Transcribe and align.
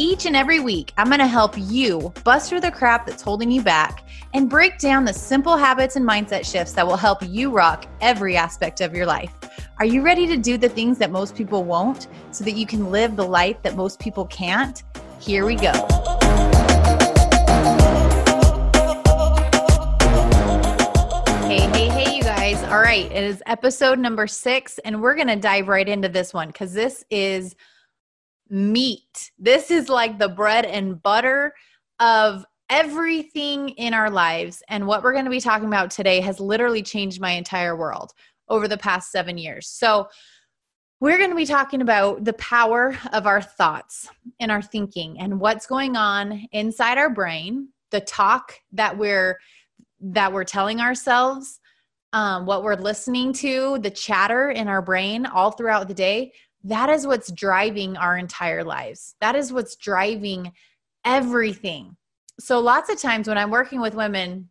Each 0.00 0.26
and 0.26 0.36
every 0.36 0.60
week, 0.60 0.92
I'm 0.96 1.08
going 1.08 1.18
to 1.18 1.26
help 1.26 1.54
you 1.56 2.12
bust 2.22 2.48
through 2.48 2.60
the 2.60 2.70
crap 2.70 3.04
that's 3.04 3.20
holding 3.20 3.50
you 3.50 3.62
back 3.62 4.04
and 4.32 4.48
break 4.48 4.78
down 4.78 5.04
the 5.04 5.12
simple 5.12 5.56
habits 5.56 5.96
and 5.96 6.08
mindset 6.08 6.48
shifts 6.48 6.72
that 6.74 6.86
will 6.86 6.96
help 6.96 7.18
you 7.26 7.50
rock 7.50 7.84
every 8.00 8.36
aspect 8.36 8.80
of 8.80 8.94
your 8.94 9.06
life. 9.06 9.32
Are 9.80 9.84
you 9.84 10.02
ready 10.02 10.28
to 10.28 10.36
do 10.36 10.56
the 10.56 10.68
things 10.68 10.98
that 10.98 11.10
most 11.10 11.34
people 11.34 11.64
won't 11.64 12.06
so 12.30 12.44
that 12.44 12.52
you 12.52 12.64
can 12.64 12.92
live 12.92 13.16
the 13.16 13.26
life 13.26 13.60
that 13.62 13.74
most 13.74 13.98
people 13.98 14.24
can't? 14.26 14.84
Here 15.18 15.44
we 15.44 15.56
go. 15.56 15.72
Hey, 21.48 21.66
hey, 21.72 21.88
hey, 21.88 22.14
you 22.14 22.22
guys. 22.22 22.62
All 22.70 22.78
right, 22.78 23.10
it 23.10 23.24
is 23.24 23.42
episode 23.46 23.98
number 23.98 24.28
six, 24.28 24.78
and 24.84 25.02
we're 25.02 25.16
going 25.16 25.26
to 25.26 25.34
dive 25.34 25.66
right 25.66 25.88
into 25.88 26.08
this 26.08 26.32
one 26.32 26.46
because 26.50 26.72
this 26.72 27.04
is 27.10 27.56
meat. 28.50 29.30
This 29.38 29.70
is 29.70 29.88
like 29.88 30.18
the 30.18 30.28
bread 30.28 30.64
and 30.64 31.02
butter 31.02 31.54
of 32.00 32.44
everything 32.70 33.70
in 33.70 33.94
our 33.94 34.10
lives. 34.10 34.62
And 34.68 34.86
what 34.86 35.02
we're 35.02 35.12
going 35.12 35.24
to 35.24 35.30
be 35.30 35.40
talking 35.40 35.68
about 35.68 35.90
today 35.90 36.20
has 36.20 36.40
literally 36.40 36.82
changed 36.82 37.20
my 37.20 37.32
entire 37.32 37.76
world 37.76 38.12
over 38.48 38.68
the 38.68 38.78
past 38.78 39.10
seven 39.10 39.38
years. 39.38 39.68
So, 39.68 40.08
we're 41.00 41.18
going 41.18 41.30
to 41.30 41.36
be 41.36 41.46
talking 41.46 41.80
about 41.80 42.24
the 42.24 42.32
power 42.34 42.98
of 43.12 43.26
our 43.26 43.40
thoughts 43.40 44.08
and 44.40 44.50
our 44.50 44.62
thinking 44.62 45.20
and 45.20 45.38
what's 45.38 45.64
going 45.64 45.96
on 45.96 46.48
inside 46.50 46.98
our 46.98 47.08
brain, 47.08 47.68
the 47.92 48.00
talk 48.00 48.54
that 48.72 48.98
we're 48.98 49.38
that 50.00 50.32
we're 50.32 50.44
telling 50.44 50.80
ourselves, 50.80 51.60
um, 52.12 52.46
what 52.46 52.62
we're 52.62 52.74
listening 52.74 53.32
to, 53.32 53.78
the 53.78 53.90
chatter 53.90 54.50
in 54.50 54.68
our 54.68 54.82
brain 54.82 55.26
all 55.26 55.50
throughout 55.50 55.88
the 55.88 55.94
day 55.94 56.32
that 56.68 56.90
is 56.90 57.06
what's 57.06 57.32
driving 57.32 57.96
our 57.96 58.16
entire 58.16 58.62
lives. 58.62 59.14
That 59.20 59.34
is 59.34 59.52
what's 59.52 59.76
driving 59.76 60.52
everything. 61.04 61.96
So, 62.38 62.60
lots 62.60 62.90
of 62.90 63.00
times 63.00 63.26
when 63.26 63.38
I'm 63.38 63.50
working 63.50 63.80
with 63.80 63.94
women 63.94 64.50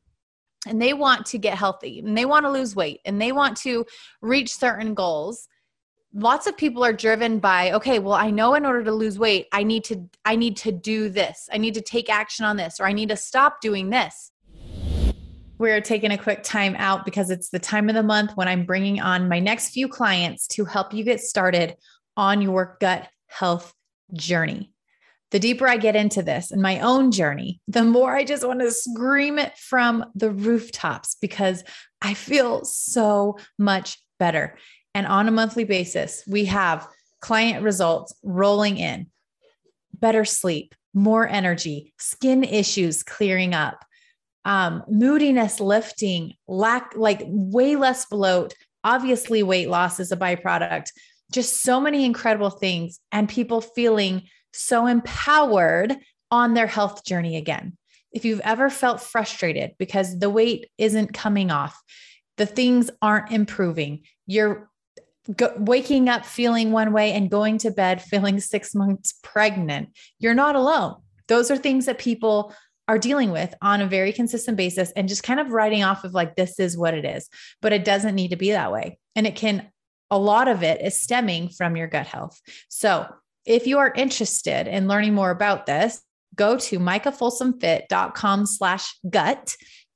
and 0.67 0.81
they 0.81 0.93
want 0.93 1.27
to 1.27 1.37
get 1.37 1.57
healthy 1.57 1.99
and 1.99 2.17
they 2.17 2.25
want 2.25 2.45
to 2.45 2.51
lose 2.51 2.75
weight 2.75 2.99
and 3.05 3.21
they 3.21 3.31
want 3.31 3.57
to 3.57 3.85
reach 4.21 4.53
certain 4.53 4.93
goals, 4.93 5.47
lots 6.13 6.47
of 6.47 6.57
people 6.57 6.83
are 6.83 6.93
driven 6.93 7.37
by 7.37 7.73
okay 7.73 7.99
well 7.99 8.13
i 8.13 8.31
know 8.31 8.53
in 8.55 8.65
order 8.65 8.81
to 8.81 8.93
lose 8.93 9.19
weight 9.19 9.45
i 9.51 9.61
need 9.61 9.83
to 9.83 10.09
i 10.23 10.37
need 10.37 10.55
to 10.55 10.71
do 10.71 11.09
this 11.09 11.49
i 11.51 11.57
need 11.57 11.73
to 11.73 11.81
take 11.81 12.09
action 12.09 12.45
on 12.45 12.55
this 12.55 12.79
or 12.79 12.87
i 12.87 12.93
need 12.93 13.09
to 13.09 13.17
stop 13.17 13.59
doing 13.59 13.89
this 13.89 14.31
we're 15.57 15.81
taking 15.81 16.11
a 16.11 16.17
quick 16.17 16.43
time 16.43 16.75
out 16.77 17.03
because 17.03 17.29
it's 17.29 17.49
the 17.49 17.59
time 17.59 17.89
of 17.89 17.93
the 17.93 18.01
month 18.01 18.31
when 18.35 18.47
i'm 18.47 18.65
bringing 18.65 19.01
on 19.01 19.27
my 19.27 19.37
next 19.37 19.71
few 19.71 19.87
clients 19.87 20.47
to 20.47 20.63
help 20.63 20.93
you 20.93 21.03
get 21.03 21.19
started 21.19 21.75
on 22.17 22.41
your 22.41 22.77
gut 22.81 23.07
health 23.27 23.73
journey. 24.13 24.73
The 25.31 25.39
deeper 25.39 25.67
I 25.67 25.77
get 25.77 25.95
into 25.95 26.21
this 26.23 26.51
and 26.51 26.61
my 26.61 26.79
own 26.79 27.11
journey, 27.11 27.61
the 27.67 27.83
more 27.83 28.15
I 28.15 28.23
just 28.23 28.47
want 28.47 28.61
to 28.61 28.71
scream 28.71 29.37
it 29.37 29.57
from 29.57 30.05
the 30.15 30.31
rooftops 30.31 31.15
because 31.21 31.63
I 32.01 32.13
feel 32.13 32.63
so 32.65 33.37
much 33.57 34.01
better. 34.19 34.57
And 34.95 35.05
on 35.05 35.27
a 35.27 35.31
monthly 35.31 35.65
basis, 35.65 36.23
we 36.27 36.45
have 36.45 36.87
client 37.21 37.63
results 37.63 38.15
rolling 38.23 38.77
in, 38.77 39.07
better 39.93 40.23
sleep, 40.25 40.73
more 40.93 41.27
energy, 41.27 41.93
skin 41.99 42.43
issues 42.43 43.03
clearing 43.03 43.53
up, 43.53 43.83
um, 44.45 44.83
moodiness 44.87 45.59
lifting, 45.59 46.33
lack 46.47 46.93
like 46.95 47.21
way 47.25 47.75
less 47.75 48.05
bloat. 48.05 48.53
Obviously, 48.83 49.43
weight 49.43 49.69
loss 49.69 49.99
is 49.99 50.13
a 50.13 50.17
byproduct, 50.17 50.87
just 51.31 51.61
so 51.61 51.79
many 51.79 52.05
incredible 52.05 52.49
things 52.49 52.99
and 53.11 53.27
people 53.27 53.61
feeling 53.61 54.23
so 54.53 54.85
empowered 54.85 55.95
on 56.31 56.53
their 56.53 56.67
health 56.67 57.03
journey 57.03 57.37
again. 57.37 57.77
If 58.11 58.25
you've 58.25 58.41
ever 58.41 58.69
felt 58.69 59.01
frustrated 59.01 59.71
because 59.77 60.19
the 60.19 60.29
weight 60.29 60.69
isn't 60.77 61.13
coming 61.13 61.51
off, 61.51 61.79
the 62.37 62.45
things 62.45 62.89
aren't 63.01 63.31
improving, 63.31 64.03
you're 64.25 64.69
go- 65.35 65.53
waking 65.57 66.09
up 66.09 66.25
feeling 66.25 66.71
one 66.71 66.93
way 66.93 67.11
and 67.11 67.29
going 67.29 67.57
to 67.59 67.71
bed 67.71 68.01
feeling 68.01 68.39
six 68.39 68.73
months 68.73 69.13
pregnant, 69.23 69.89
you're 70.19 70.33
not 70.33 70.55
alone. 70.55 70.95
Those 71.27 71.51
are 71.51 71.57
things 71.57 71.85
that 71.85 71.97
people 71.97 72.53
are 72.87 72.97
dealing 72.97 73.31
with 73.31 73.53
on 73.61 73.81
a 73.81 73.87
very 73.87 74.13
consistent 74.13 74.55
basis 74.55 74.91
and 74.95 75.09
just 75.09 75.23
kind 75.23 75.41
of 75.41 75.51
writing 75.51 75.83
off 75.83 76.05
of 76.05 76.13
like, 76.13 76.35
this 76.35 76.57
is 76.57 76.77
what 76.77 76.93
it 76.93 77.03
is. 77.03 77.27
But 77.61 77.73
it 77.73 77.83
doesn't 77.83 78.15
need 78.15 78.29
to 78.29 78.37
be 78.37 78.51
that 78.51 78.71
way. 78.71 78.97
And 79.13 79.27
it 79.27 79.35
can 79.35 79.69
a 80.09 80.17
lot 80.17 80.47
of 80.47 80.63
it 80.63 80.81
is 80.81 81.01
stemming 81.01 81.49
from 81.49 81.75
your 81.75 81.87
gut 81.87 82.07
health. 82.07 82.39
So, 82.69 83.07
if 83.45 83.65
you 83.65 83.79
are 83.79 83.93
interested 83.95 84.67
in 84.67 84.89
learning 84.89 85.13
more 85.13 85.31
about 85.31 85.65
this, 85.65 86.01
go 86.35 86.57
to 86.57 86.79
micahfolsomfit.com 86.79 88.45
slash 88.45 88.93
gut 89.09 89.55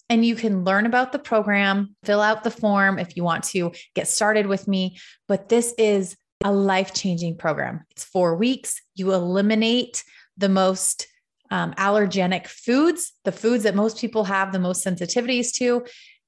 and 0.09 0.25
you 0.25 0.35
can 0.35 0.65
learn 0.65 0.85
about 0.85 1.11
the 1.11 1.19
program, 1.19 1.95
fill 2.03 2.21
out 2.21 2.43
the 2.43 2.51
form 2.51 2.99
if 2.99 3.15
you 3.15 3.23
want 3.23 3.45
to 3.45 3.71
get 3.95 4.07
started 4.07 4.47
with 4.47 4.67
me. 4.67 4.97
But 5.27 5.49
this 5.49 5.73
is 5.77 6.17
a 6.43 6.51
life 6.51 6.93
changing 6.93 7.37
program. 7.37 7.85
It's 7.91 8.03
four 8.03 8.35
weeks. 8.35 8.81
You 8.95 9.13
eliminate 9.13 10.03
the 10.37 10.49
most 10.49 11.07
um, 11.49 11.73
allergenic 11.73 12.47
foods, 12.47 13.13
the 13.23 13.31
foods 13.31 13.63
that 13.63 13.75
most 13.75 13.99
people 13.99 14.23
have 14.23 14.51
the 14.51 14.59
most 14.59 14.85
sensitivities 14.85 15.53
to 15.55 15.85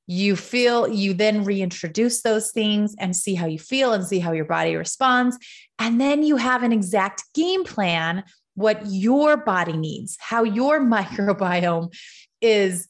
you 0.08 0.36
feel 0.36 0.88
you 0.88 1.14
then 1.14 1.46
reintroduce 1.46 2.22
those 2.22 2.52
things 2.52 2.96
and 3.00 3.16
see 3.16 3.36
how 3.36 3.46
you 3.46 3.60
feel 3.60 3.94
and 3.94 4.06
see 4.06 4.20
how 4.20 4.32
your 4.32 4.46
body 4.46 4.76
responds. 4.76 5.38
And 5.80 6.00
then 6.00 6.24
you 6.24 6.38
have 6.38 6.64
an 6.64 6.74
exact 6.74 7.24
game 7.34 7.64
plan 7.64 8.24
what 8.56 8.82
your 8.86 9.38
body 9.38 9.74
needs 9.74 10.16
how 10.20 10.44
your 10.44 10.80
microbiome 10.86 11.94
is 12.42 12.88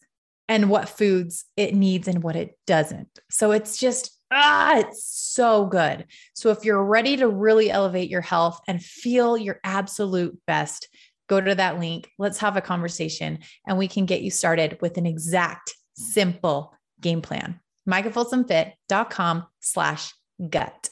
and 0.50 0.70
what 0.70 0.90
foods 0.90 1.46
it 1.56 1.74
needs 1.74 2.08
and 2.08 2.22
what 2.22 2.36
it 2.36 2.58
doesn't. 2.68 3.20
So 3.30 3.52
it's 3.52 3.78
just 3.78 4.12
ah 4.32 4.80
it's 4.80 5.06
so 5.06 5.66
good. 5.66 6.06
So 6.34 6.50
if 6.50 6.66
you're 6.66 6.84
ready 6.84 7.18
to 7.18 7.28
really 7.28 7.72
elevate 7.72 8.10
your 8.10 8.22
health 8.22 8.60
and 8.68 8.84
feel 8.84 9.38
your 9.38 9.60
absolute 9.64 10.38
best 10.48 10.90
go 11.30 11.40
to 11.40 11.56
that 11.56 11.80
link. 11.80 12.12
Let's 12.20 12.40
have 12.40 12.58
a 12.58 12.62
conversation 12.62 13.40
and 13.66 13.78
we 13.78 13.88
can 13.88 14.06
get 14.06 14.22
you 14.22 14.32
started 14.32 14.78
with 14.82 14.98
an 14.98 15.06
exact 15.06 15.76
simple 15.96 16.74
game 17.04 17.22
plan. 17.22 17.60
MicahFolsomFit.com 17.88 19.46
slash 19.60 20.14
gut. 20.50 20.90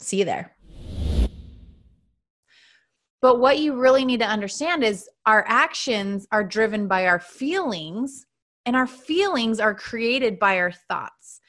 See 0.00 0.18
you 0.18 0.24
there. 0.24 0.56
But 3.22 3.38
what 3.38 3.58
you 3.58 3.76
really 3.76 4.04
need 4.04 4.20
to 4.20 4.26
understand 4.26 4.82
is 4.82 5.08
our 5.26 5.44
actions 5.46 6.26
are 6.32 6.42
driven 6.42 6.88
by 6.88 7.06
our 7.06 7.20
feelings, 7.20 8.26
and 8.64 8.74
our 8.74 8.86
feelings 8.86 9.60
are 9.60 9.74
created 9.74 10.38
by 10.38 10.58
our 10.58 10.72
thoughts. 10.72 11.40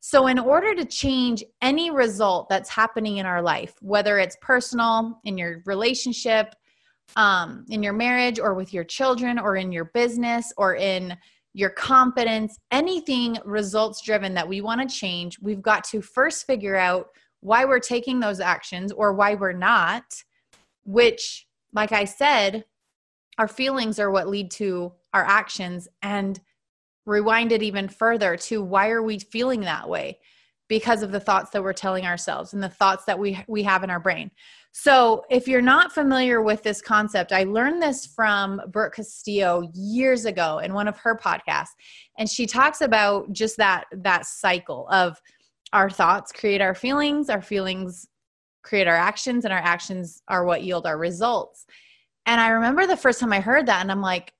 So, 0.00 0.26
in 0.26 0.38
order 0.38 0.74
to 0.74 0.86
change 0.86 1.44
any 1.60 1.90
result 1.90 2.48
that's 2.48 2.70
happening 2.70 3.18
in 3.18 3.26
our 3.26 3.42
life, 3.42 3.74
whether 3.82 4.18
it's 4.18 4.38
personal, 4.40 5.20
in 5.24 5.36
your 5.36 5.62
relationship, 5.66 6.54
um, 7.16 7.66
in 7.68 7.82
your 7.82 7.92
marriage, 7.92 8.38
or 8.38 8.54
with 8.54 8.72
your 8.72 8.84
children, 8.84 9.38
or 9.38 9.56
in 9.56 9.70
your 9.70 9.86
business, 9.86 10.50
or 10.56 10.76
in 10.76 11.14
your 11.58 11.70
confidence, 11.70 12.56
anything 12.70 13.36
results 13.44 14.00
driven 14.00 14.32
that 14.32 14.46
we 14.46 14.60
want 14.60 14.80
to 14.80 14.96
change, 14.96 15.40
we've 15.40 15.60
got 15.60 15.82
to 15.82 16.00
first 16.00 16.46
figure 16.46 16.76
out 16.76 17.08
why 17.40 17.64
we're 17.64 17.80
taking 17.80 18.20
those 18.20 18.38
actions 18.38 18.92
or 18.92 19.12
why 19.12 19.34
we're 19.34 19.52
not, 19.52 20.04
which, 20.84 21.48
like 21.72 21.90
I 21.90 22.04
said, 22.04 22.64
our 23.38 23.48
feelings 23.48 23.98
are 23.98 24.12
what 24.12 24.28
lead 24.28 24.52
to 24.52 24.92
our 25.12 25.24
actions. 25.24 25.88
And 26.00 26.40
rewind 27.06 27.50
it 27.50 27.64
even 27.64 27.88
further 27.88 28.36
to 28.36 28.62
why 28.62 28.90
are 28.90 29.02
we 29.02 29.18
feeling 29.18 29.62
that 29.62 29.88
way? 29.88 30.20
Because 30.68 31.02
of 31.02 31.10
the 31.10 31.18
thoughts 31.18 31.50
that 31.50 31.64
we're 31.64 31.72
telling 31.72 32.06
ourselves 32.06 32.52
and 32.52 32.62
the 32.62 32.68
thoughts 32.68 33.04
that 33.06 33.18
we, 33.18 33.42
we 33.48 33.64
have 33.64 33.82
in 33.82 33.90
our 33.90 33.98
brain. 33.98 34.30
So, 34.80 35.24
if 35.28 35.48
you're 35.48 35.60
not 35.60 35.90
familiar 35.90 36.40
with 36.40 36.62
this 36.62 36.80
concept, 36.80 37.32
I 37.32 37.42
learned 37.42 37.82
this 37.82 38.06
from 38.06 38.60
Brooke 38.68 38.94
Castillo 38.94 39.68
years 39.74 40.24
ago 40.24 40.60
in 40.60 40.72
one 40.72 40.86
of 40.86 40.96
her 40.98 41.18
podcasts, 41.18 41.74
and 42.16 42.30
she 42.30 42.46
talks 42.46 42.80
about 42.80 43.32
just 43.32 43.56
that 43.56 43.86
that 43.90 44.24
cycle 44.24 44.86
of 44.88 45.20
our 45.72 45.90
thoughts 45.90 46.30
create 46.30 46.60
our 46.60 46.76
feelings, 46.76 47.28
our 47.28 47.42
feelings 47.42 48.06
create 48.62 48.86
our 48.86 48.94
actions, 48.94 49.44
and 49.44 49.52
our 49.52 49.58
actions 49.58 50.22
are 50.28 50.44
what 50.44 50.62
yield 50.62 50.86
our 50.86 50.96
results. 50.96 51.66
And 52.26 52.40
I 52.40 52.50
remember 52.50 52.86
the 52.86 52.96
first 52.96 53.18
time 53.18 53.32
I 53.32 53.40
heard 53.40 53.66
that, 53.66 53.80
and 53.80 53.90
I'm 53.90 54.00
like, 54.00 54.32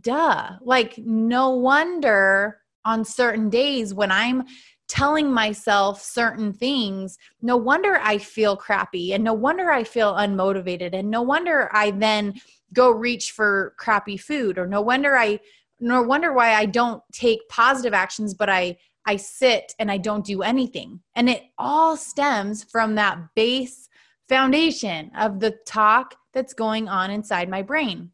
duh, 0.00 0.50
like, 0.62 0.98
no 0.98 1.50
wonder 1.50 2.58
on 2.84 3.04
certain 3.04 3.50
days 3.50 3.94
when 3.94 4.10
I'm 4.10 4.46
telling 4.88 5.32
myself 5.32 6.02
certain 6.02 6.52
things, 6.52 7.18
no 7.42 7.56
wonder 7.56 7.98
I 8.02 8.18
feel 8.18 8.56
crappy 8.56 9.12
and 9.12 9.24
no 9.24 9.34
wonder 9.34 9.70
I 9.70 9.84
feel 9.84 10.14
unmotivated 10.14 10.94
and 10.94 11.10
no 11.10 11.22
wonder 11.22 11.68
I 11.72 11.90
then 11.90 12.34
go 12.72 12.90
reach 12.90 13.32
for 13.32 13.74
crappy 13.78 14.16
food 14.16 14.58
or 14.58 14.66
no 14.66 14.80
wonder 14.80 15.16
I 15.16 15.40
no 15.78 16.02
wonder 16.02 16.32
why 16.32 16.54
I 16.54 16.66
don't 16.66 17.02
take 17.12 17.48
positive 17.48 17.94
actions 17.94 18.34
but 18.34 18.48
I 18.48 18.76
I 19.06 19.16
sit 19.16 19.72
and 19.78 19.90
I 19.90 19.98
don't 19.98 20.24
do 20.24 20.42
anything. 20.42 21.00
And 21.14 21.30
it 21.30 21.44
all 21.58 21.96
stems 21.96 22.64
from 22.64 22.96
that 22.96 23.18
base 23.36 23.88
foundation 24.28 25.12
of 25.16 25.38
the 25.38 25.52
talk 25.64 26.16
that's 26.34 26.54
going 26.54 26.88
on 26.88 27.12
inside 27.12 27.48
my 27.48 27.62
brain. 27.62 28.10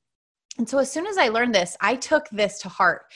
And 0.58 0.68
so 0.68 0.78
as 0.78 0.92
soon 0.92 1.06
as 1.06 1.16
I 1.16 1.28
learned 1.28 1.54
this, 1.54 1.76
I 1.80 1.96
took 1.96 2.28
this 2.30 2.60
to 2.60 2.68
heart 2.68 3.06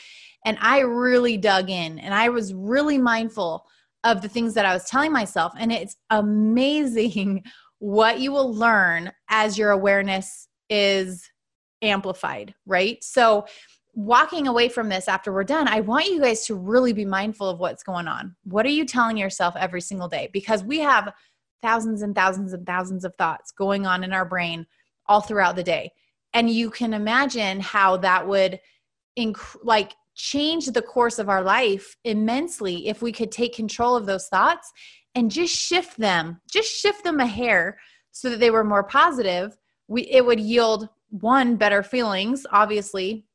and 0.46 0.56
I 0.60 0.78
really 0.78 1.36
dug 1.36 1.68
in 1.68 1.98
and 1.98 2.14
I 2.14 2.28
was 2.28 2.54
really 2.54 2.98
mindful 2.98 3.66
of 4.04 4.22
the 4.22 4.28
things 4.28 4.54
that 4.54 4.64
I 4.64 4.72
was 4.72 4.84
telling 4.84 5.12
myself. 5.12 5.52
And 5.58 5.72
it's 5.72 5.96
amazing 6.08 7.44
what 7.78 8.20
you 8.20 8.32
will 8.32 8.54
learn 8.54 9.12
as 9.28 9.58
your 9.58 9.72
awareness 9.72 10.48
is 10.70 11.28
amplified, 11.82 12.54
right? 12.64 13.02
So, 13.04 13.46
walking 13.98 14.46
away 14.46 14.68
from 14.68 14.90
this 14.90 15.08
after 15.08 15.32
we're 15.32 15.42
done, 15.42 15.66
I 15.68 15.80
want 15.80 16.06
you 16.06 16.20
guys 16.20 16.44
to 16.46 16.54
really 16.54 16.92
be 16.92 17.06
mindful 17.06 17.48
of 17.48 17.58
what's 17.58 17.82
going 17.82 18.06
on. 18.06 18.36
What 18.44 18.66
are 18.66 18.70
you 18.70 18.84
telling 18.84 19.16
yourself 19.16 19.54
every 19.56 19.80
single 19.80 20.06
day? 20.08 20.28
Because 20.34 20.62
we 20.62 20.80
have 20.80 21.14
thousands 21.62 22.02
and 22.02 22.14
thousands 22.14 22.52
and 22.52 22.66
thousands 22.66 23.06
of 23.06 23.14
thoughts 23.16 23.52
going 23.52 23.86
on 23.86 24.04
in 24.04 24.12
our 24.12 24.26
brain 24.26 24.66
all 25.06 25.22
throughout 25.22 25.56
the 25.56 25.62
day. 25.62 25.92
And 26.34 26.50
you 26.50 26.68
can 26.68 26.92
imagine 26.92 27.58
how 27.60 27.96
that 27.98 28.28
would 28.28 28.60
inc- 29.18 29.56
like 29.62 29.94
change 30.16 30.66
the 30.66 30.82
course 30.82 31.18
of 31.18 31.28
our 31.28 31.42
life 31.42 31.96
immensely 32.04 32.88
if 32.88 33.02
we 33.02 33.12
could 33.12 33.30
take 33.30 33.54
control 33.54 33.94
of 33.94 34.06
those 34.06 34.28
thoughts 34.28 34.72
and 35.14 35.30
just 35.30 35.54
shift 35.54 35.96
them, 35.98 36.40
just 36.50 36.74
shift 36.74 37.04
them 37.04 37.20
a 37.20 37.26
hair 37.26 37.78
so 38.10 38.30
that 38.30 38.40
they 38.40 38.50
were 38.50 38.64
more 38.64 38.82
positive. 38.82 39.56
We 39.88 40.02
it 40.02 40.24
would 40.24 40.40
yield 40.40 40.88
one 41.10 41.56
better 41.56 41.82
feelings, 41.82 42.46
obviously, 42.50 43.26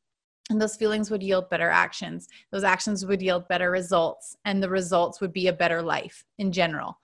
and 0.50 0.60
those 0.60 0.76
feelings 0.76 1.10
would 1.10 1.24
yield 1.24 1.50
better 1.50 1.70
actions. 1.70 2.28
Those 2.52 2.64
actions 2.64 3.06
would 3.06 3.22
yield 3.22 3.48
better 3.48 3.72
results 3.72 4.36
and 4.44 4.62
the 4.62 4.70
results 4.70 5.22
would 5.22 5.32
be 5.32 5.48
a 5.48 5.54
better 5.54 5.82
life 5.82 6.26
in 6.40 6.52
general. 6.52 6.98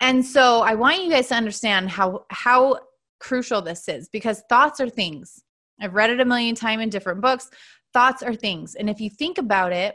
And 0.00 0.24
so 0.24 0.60
i 0.60 0.74
want 0.74 1.02
you 1.02 1.10
guys 1.10 1.28
to 1.28 1.34
understand 1.34 1.90
how 1.90 2.26
how 2.30 2.78
crucial 3.18 3.60
this 3.60 3.88
is 3.88 4.08
because 4.08 4.44
thoughts 4.48 4.80
are 4.80 4.88
things. 4.88 5.42
I've 5.80 5.94
read 5.94 6.10
it 6.10 6.20
a 6.20 6.24
million 6.24 6.54
times 6.54 6.82
in 6.82 6.90
different 6.90 7.20
books 7.20 7.50
thoughts 7.96 8.22
are 8.22 8.34
things. 8.34 8.74
And 8.74 8.90
if 8.90 9.00
you 9.00 9.08
think 9.08 9.38
about 9.38 9.72
it 9.72 9.94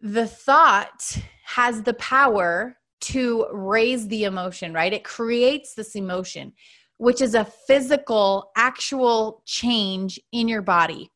the 0.00 0.26
thought 0.26 1.16
has 1.44 1.82
the 1.82 1.92
power 1.94 2.76
to 3.00 3.46
raise 3.52 4.08
the 4.08 4.24
emotion 4.24 4.72
right? 4.72 4.94
It 4.94 5.04
creates 5.04 5.74
this 5.74 5.94
emotion 5.94 6.54
which 6.96 7.20
is 7.20 7.34
a 7.34 7.44
physical 7.66 8.50
actual 8.56 9.42
change 9.44 10.18
in 10.32 10.48
your 10.48 10.62
body. 10.62 11.10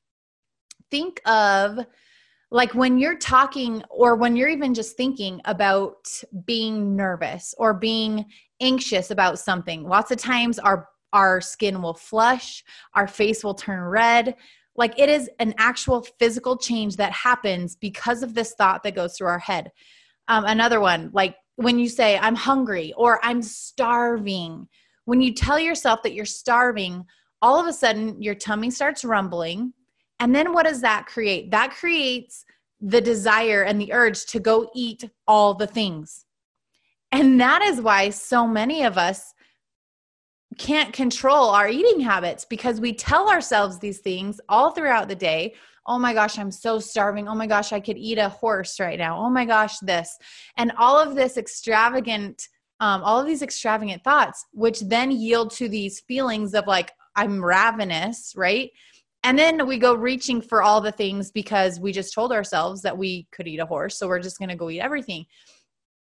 Think 0.90 1.20
of 1.26 1.78
like 2.50 2.74
when 2.74 2.98
you're 2.98 3.18
talking 3.18 3.82
or 3.88 4.16
when 4.16 4.36
you're 4.36 4.50
even 4.50 4.74
just 4.74 4.98
thinking 4.98 5.40
about 5.46 6.06
being 6.44 6.94
nervous 6.94 7.54
or 7.56 7.72
being 7.72 8.26
anxious 8.60 9.10
about 9.10 9.38
something. 9.38 9.84
Lots 9.84 10.10
of 10.10 10.18
times 10.18 10.58
our 10.58 10.88
our 11.14 11.40
skin 11.40 11.80
will 11.80 11.94
flush 11.94 12.62
our 12.94 13.08
face 13.08 13.42
will 13.42 13.54
turn 13.54 13.80
red 13.80 14.34
like 14.76 14.98
it 14.98 15.08
is 15.08 15.30
an 15.38 15.54
actual 15.58 16.06
physical 16.18 16.56
change 16.56 16.96
that 16.96 17.12
happens 17.12 17.76
because 17.76 18.22
of 18.22 18.34
this 18.34 18.54
thought 18.54 18.82
that 18.82 18.94
goes 18.94 19.16
through 19.16 19.28
our 19.28 19.38
head 19.38 19.70
um, 20.28 20.44
another 20.46 20.80
one 20.80 21.10
like 21.12 21.36
when 21.56 21.78
you 21.78 21.88
say 21.88 22.18
i'm 22.18 22.34
hungry 22.34 22.92
or 22.96 23.24
i'm 23.24 23.42
starving 23.42 24.66
when 25.04 25.20
you 25.20 25.32
tell 25.32 25.58
yourself 25.58 26.02
that 26.02 26.14
you're 26.14 26.24
starving 26.24 27.04
all 27.42 27.60
of 27.60 27.66
a 27.66 27.72
sudden 27.72 28.20
your 28.20 28.34
tummy 28.34 28.70
starts 28.70 29.04
rumbling 29.04 29.72
and 30.20 30.34
then 30.34 30.52
what 30.52 30.66
does 30.66 30.80
that 30.80 31.06
create? 31.06 31.50
That 31.50 31.72
creates 31.72 32.44
the 32.80 33.00
desire 33.00 33.62
and 33.62 33.80
the 33.80 33.92
urge 33.92 34.26
to 34.26 34.40
go 34.40 34.70
eat 34.74 35.08
all 35.26 35.54
the 35.54 35.66
things. 35.66 36.24
And 37.12 37.40
that 37.40 37.62
is 37.62 37.80
why 37.80 38.10
so 38.10 38.46
many 38.46 38.82
of 38.82 38.98
us 38.98 39.32
can't 40.58 40.92
control 40.92 41.50
our 41.50 41.68
eating 41.68 42.00
habits 42.00 42.44
because 42.44 42.80
we 42.80 42.92
tell 42.92 43.28
ourselves 43.28 43.78
these 43.78 43.98
things 43.98 44.40
all 44.48 44.70
throughout 44.70 45.08
the 45.08 45.14
day. 45.14 45.54
Oh 45.86 45.98
my 45.98 46.12
gosh, 46.12 46.38
I'm 46.38 46.50
so 46.50 46.78
starving. 46.78 47.28
Oh 47.28 47.34
my 47.34 47.46
gosh, 47.46 47.72
I 47.72 47.80
could 47.80 47.96
eat 47.96 48.18
a 48.18 48.28
horse 48.28 48.80
right 48.80 48.98
now. 48.98 49.18
Oh 49.18 49.30
my 49.30 49.44
gosh, 49.44 49.78
this. 49.80 50.16
And 50.56 50.72
all 50.78 50.98
of 50.98 51.14
this 51.14 51.36
extravagant, 51.36 52.48
um, 52.80 53.02
all 53.02 53.20
of 53.20 53.26
these 53.26 53.42
extravagant 53.42 54.02
thoughts, 54.02 54.44
which 54.52 54.80
then 54.80 55.10
yield 55.10 55.52
to 55.52 55.68
these 55.68 56.00
feelings 56.00 56.54
of 56.54 56.66
like, 56.66 56.90
I'm 57.14 57.44
ravenous, 57.44 58.32
right? 58.36 58.70
And 59.22 59.38
then 59.38 59.66
we 59.66 59.78
go 59.78 59.94
reaching 59.94 60.40
for 60.40 60.62
all 60.62 60.80
the 60.80 60.92
things 60.92 61.30
because 61.30 61.80
we 61.80 61.92
just 61.92 62.14
told 62.14 62.32
ourselves 62.32 62.82
that 62.82 62.96
we 62.96 63.26
could 63.32 63.48
eat 63.48 63.60
a 63.60 63.66
horse. 63.66 63.98
So 63.98 64.06
we're 64.06 64.20
just 64.20 64.38
going 64.38 64.50
to 64.50 64.56
go 64.56 64.70
eat 64.70 64.80
everything. 64.80 65.26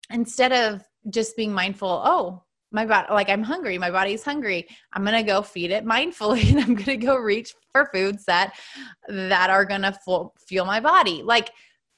Instead 0.10 0.52
of 0.52 0.84
just 1.10 1.36
being 1.36 1.54
mindful, 1.54 2.02
oh, 2.04 2.44
my 2.76 2.86
body, 2.86 3.08
like 3.10 3.30
I'm 3.30 3.42
hungry, 3.42 3.78
my 3.80 3.90
body's 3.90 4.24
hungry. 4.24 4.68
I'm 4.94 5.04
to 5.16 5.24
go 5.24 5.42
feed 5.42 5.72
it 5.72 5.86
mindfully 5.86 6.50
and 6.52 6.60
I'm 6.60 6.76
to 6.86 6.98
go 6.98 7.16
reach 7.16 7.56
for 7.72 7.90
foods 7.92 8.26
that 8.26 8.54
that 9.08 9.50
are 9.50 9.66
to 9.66 9.98
fuel 10.48 10.66
my 10.66 10.80
body. 10.80 11.24
Like 11.24 11.50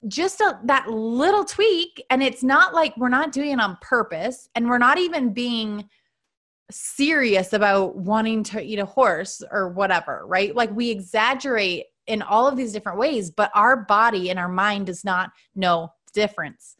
just 0.07 0.39
a, 0.39 0.59
that 0.65 0.89
little 0.89 1.43
tweak 1.43 2.01
and 2.09 2.23
it's 2.23 2.43
not 2.43 2.73
like 2.73 2.95
we're 2.97 3.09
not 3.09 3.31
doing 3.31 3.51
it 3.51 3.59
on 3.59 3.77
purpose 3.81 4.47
and 4.55 4.69
we're 4.69 4.77
not 4.77 4.99
even 4.99 5.33
being 5.33 5.89
serious 6.69 7.53
about 7.53 7.95
wanting 7.95 8.43
to 8.43 8.61
eat 8.61 8.79
a 8.79 8.85
horse 8.85 9.41
or 9.51 9.69
whatever, 9.69 10.23
right? 10.27 10.55
Like 10.55 10.73
we 10.75 10.89
exaggerate 10.89 11.85
in 12.05 12.21
all 12.21 12.47
of 12.47 12.55
these 12.55 12.71
different 12.71 12.99
ways, 12.99 13.31
but 13.31 13.51
our 13.53 13.75
body 13.75 14.29
and 14.29 14.39
our 14.39 14.49
mind 14.49 14.85
does 14.85 15.03
not 15.03 15.31
know 15.55 15.91
the 16.13 16.21
difference. 16.21 16.75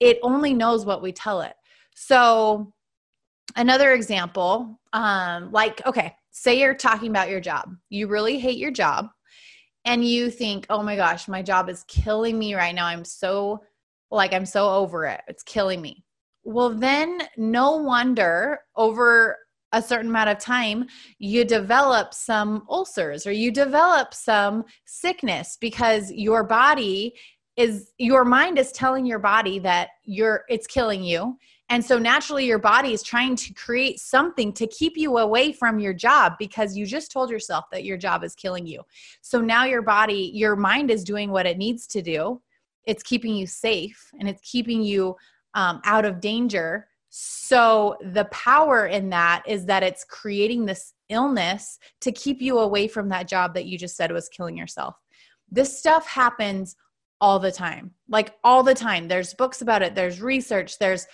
It 0.00 0.18
only 0.22 0.54
knows 0.54 0.84
what 0.84 1.02
we 1.02 1.12
tell 1.12 1.42
it. 1.42 1.54
So, 1.94 2.72
another 3.56 3.92
example, 3.92 4.80
um, 4.92 5.50
like, 5.52 5.84
okay, 5.86 6.14
say 6.30 6.58
you're 6.58 6.74
talking 6.74 7.10
about 7.10 7.30
your 7.30 7.40
job. 7.40 7.74
You 7.88 8.08
really 8.08 8.38
hate 8.38 8.58
your 8.58 8.70
job 8.70 9.08
and 9.84 10.04
you 10.04 10.30
think, 10.30 10.66
oh 10.70 10.82
my 10.82 10.96
gosh, 10.96 11.28
my 11.28 11.42
job 11.42 11.68
is 11.68 11.84
killing 11.88 12.38
me 12.38 12.54
right 12.54 12.74
now. 12.74 12.86
I'm 12.86 13.04
so, 13.04 13.62
like, 14.10 14.32
I'm 14.32 14.46
so 14.46 14.70
over 14.70 15.06
it. 15.06 15.20
It's 15.28 15.42
killing 15.42 15.80
me. 15.80 16.04
Well, 16.44 16.70
then 16.70 17.22
no 17.36 17.76
wonder 17.76 18.60
over 18.76 19.38
a 19.72 19.82
certain 19.82 20.10
amount 20.10 20.30
of 20.30 20.38
time, 20.38 20.86
you 21.18 21.44
develop 21.44 22.12
some 22.12 22.64
ulcers 22.68 23.26
or 23.26 23.32
you 23.32 23.50
develop 23.50 24.12
some 24.12 24.64
sickness 24.84 25.56
because 25.60 26.10
your 26.12 26.44
body 26.44 27.14
is 27.56 27.92
your 27.98 28.24
mind 28.24 28.58
is 28.58 28.72
telling 28.72 29.04
your 29.04 29.18
body 29.18 29.58
that 29.58 29.90
you're 30.04 30.44
it's 30.48 30.66
killing 30.66 31.02
you 31.02 31.36
and 31.68 31.84
so 31.84 31.98
naturally 31.98 32.44
your 32.46 32.58
body 32.58 32.92
is 32.92 33.02
trying 33.02 33.34
to 33.36 33.54
create 33.54 33.98
something 33.98 34.52
to 34.52 34.66
keep 34.66 34.96
you 34.96 35.18
away 35.18 35.52
from 35.52 35.78
your 35.78 35.94
job 35.94 36.34
because 36.38 36.76
you 36.76 36.84
just 36.84 37.10
told 37.10 37.30
yourself 37.30 37.64
that 37.72 37.84
your 37.84 37.96
job 37.96 38.24
is 38.24 38.34
killing 38.34 38.66
you 38.66 38.80
so 39.20 39.40
now 39.40 39.64
your 39.64 39.82
body 39.82 40.30
your 40.34 40.56
mind 40.56 40.90
is 40.90 41.04
doing 41.04 41.30
what 41.30 41.46
it 41.46 41.58
needs 41.58 41.86
to 41.86 42.02
do 42.02 42.40
it's 42.84 43.02
keeping 43.02 43.34
you 43.34 43.46
safe 43.46 44.10
and 44.18 44.28
it's 44.28 44.42
keeping 44.42 44.82
you 44.82 45.16
um, 45.54 45.80
out 45.84 46.04
of 46.04 46.20
danger. 46.20 46.88
So, 47.10 47.96
the 48.00 48.24
power 48.26 48.86
in 48.86 49.10
that 49.10 49.42
is 49.46 49.66
that 49.66 49.82
it's 49.82 50.04
creating 50.04 50.64
this 50.64 50.94
illness 51.10 51.78
to 52.00 52.10
keep 52.10 52.40
you 52.40 52.58
away 52.58 52.88
from 52.88 53.10
that 53.10 53.28
job 53.28 53.52
that 53.54 53.66
you 53.66 53.76
just 53.76 53.96
said 53.96 54.10
was 54.10 54.30
killing 54.30 54.56
yourself. 54.56 54.96
This 55.50 55.78
stuff 55.78 56.06
happens 56.06 56.74
all 57.20 57.38
the 57.38 57.52
time, 57.52 57.92
like 58.08 58.34
all 58.42 58.62
the 58.62 58.74
time. 58.74 59.08
There's 59.08 59.34
books 59.34 59.60
about 59.60 59.82
it, 59.82 59.94
there's 59.94 60.22
research, 60.22 60.78
there's 60.78 61.06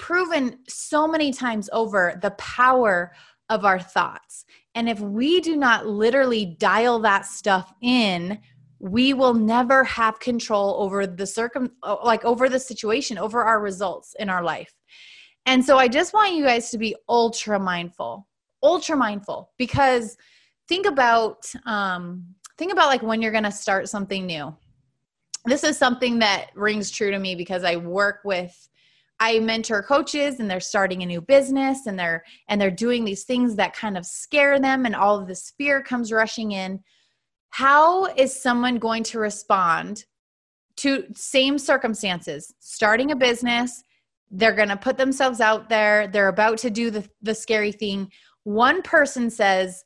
proven 0.00 0.58
so 0.66 1.06
many 1.06 1.32
times 1.32 1.68
over 1.72 2.18
the 2.22 2.32
power 2.32 3.12
of 3.50 3.64
our 3.64 3.78
thoughts. 3.78 4.46
And 4.74 4.88
if 4.88 4.98
we 4.98 5.40
do 5.40 5.56
not 5.56 5.86
literally 5.86 6.56
dial 6.58 6.98
that 7.00 7.26
stuff 7.26 7.72
in, 7.82 8.40
we 8.78 9.12
will 9.12 9.34
never 9.34 9.84
have 9.84 10.18
control 10.20 10.76
over 10.82 11.06
the 11.06 11.26
circum 11.26 11.70
like 12.02 12.24
over 12.24 12.48
the 12.48 12.58
situation 12.58 13.18
over 13.18 13.44
our 13.44 13.60
results 13.60 14.16
in 14.18 14.30
our 14.30 14.42
life 14.42 14.72
and 15.44 15.62
so 15.62 15.76
i 15.76 15.86
just 15.86 16.14
want 16.14 16.32
you 16.32 16.42
guys 16.42 16.70
to 16.70 16.78
be 16.78 16.96
ultra 17.06 17.60
mindful 17.60 18.26
ultra 18.62 18.96
mindful 18.96 19.50
because 19.58 20.16
think 20.66 20.86
about 20.86 21.44
um 21.66 22.24
think 22.56 22.72
about 22.72 22.88
like 22.88 23.02
when 23.02 23.20
you're 23.20 23.30
going 23.30 23.44
to 23.44 23.52
start 23.52 23.86
something 23.86 24.24
new 24.24 24.54
this 25.44 25.62
is 25.62 25.76
something 25.76 26.18
that 26.18 26.46
rings 26.54 26.90
true 26.90 27.10
to 27.10 27.18
me 27.18 27.34
because 27.34 27.64
i 27.64 27.76
work 27.76 28.20
with 28.24 28.69
i 29.20 29.38
mentor 29.38 29.82
coaches 29.82 30.40
and 30.40 30.50
they're 30.50 30.60
starting 30.60 31.02
a 31.02 31.06
new 31.06 31.20
business 31.20 31.86
and 31.86 31.98
they're 31.98 32.24
and 32.48 32.60
they're 32.60 32.70
doing 32.70 33.04
these 33.04 33.24
things 33.24 33.54
that 33.56 33.74
kind 33.74 33.96
of 33.96 34.04
scare 34.04 34.58
them 34.58 34.86
and 34.86 34.96
all 34.96 35.18
of 35.18 35.28
this 35.28 35.52
fear 35.56 35.82
comes 35.82 36.10
rushing 36.12 36.52
in 36.52 36.80
how 37.50 38.06
is 38.06 38.40
someone 38.40 38.78
going 38.78 39.02
to 39.04 39.18
respond 39.18 40.04
to 40.80 41.04
same 41.14 41.58
circumstances, 41.58 42.54
starting 42.60 43.10
a 43.10 43.16
business, 43.16 43.84
they're 44.30 44.54
going 44.54 44.68
to 44.68 44.76
put 44.76 44.96
themselves 44.96 45.40
out 45.40 45.68
there, 45.68 46.06
they're 46.06 46.28
about 46.28 46.56
to 46.58 46.70
do 46.70 46.90
the 46.90 47.06
the 47.20 47.34
scary 47.34 47.72
thing. 47.72 48.10
One 48.44 48.80
person 48.80 49.28
says, 49.28 49.84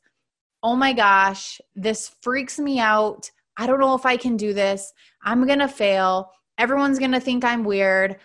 "Oh 0.63 0.75
my 0.75 0.93
gosh, 0.93 1.59
this 1.75 2.15
freaks 2.21 2.59
me 2.59 2.79
out. 2.79 3.29
I 3.57 3.67
don't 3.67 3.79
know 3.79 3.95
if 3.95 4.05
I 4.05 4.15
can 4.17 4.37
do 4.37 4.53
this. 4.53 4.93
I'm 5.23 5.45
going 5.45 5.59
to 5.59 5.67
fail. 5.67 6.31
Everyone's 6.57 6.99
going 6.99 7.11
to 7.11 7.19
think 7.19 7.43
I'm 7.43 7.63
weird. 7.63 8.17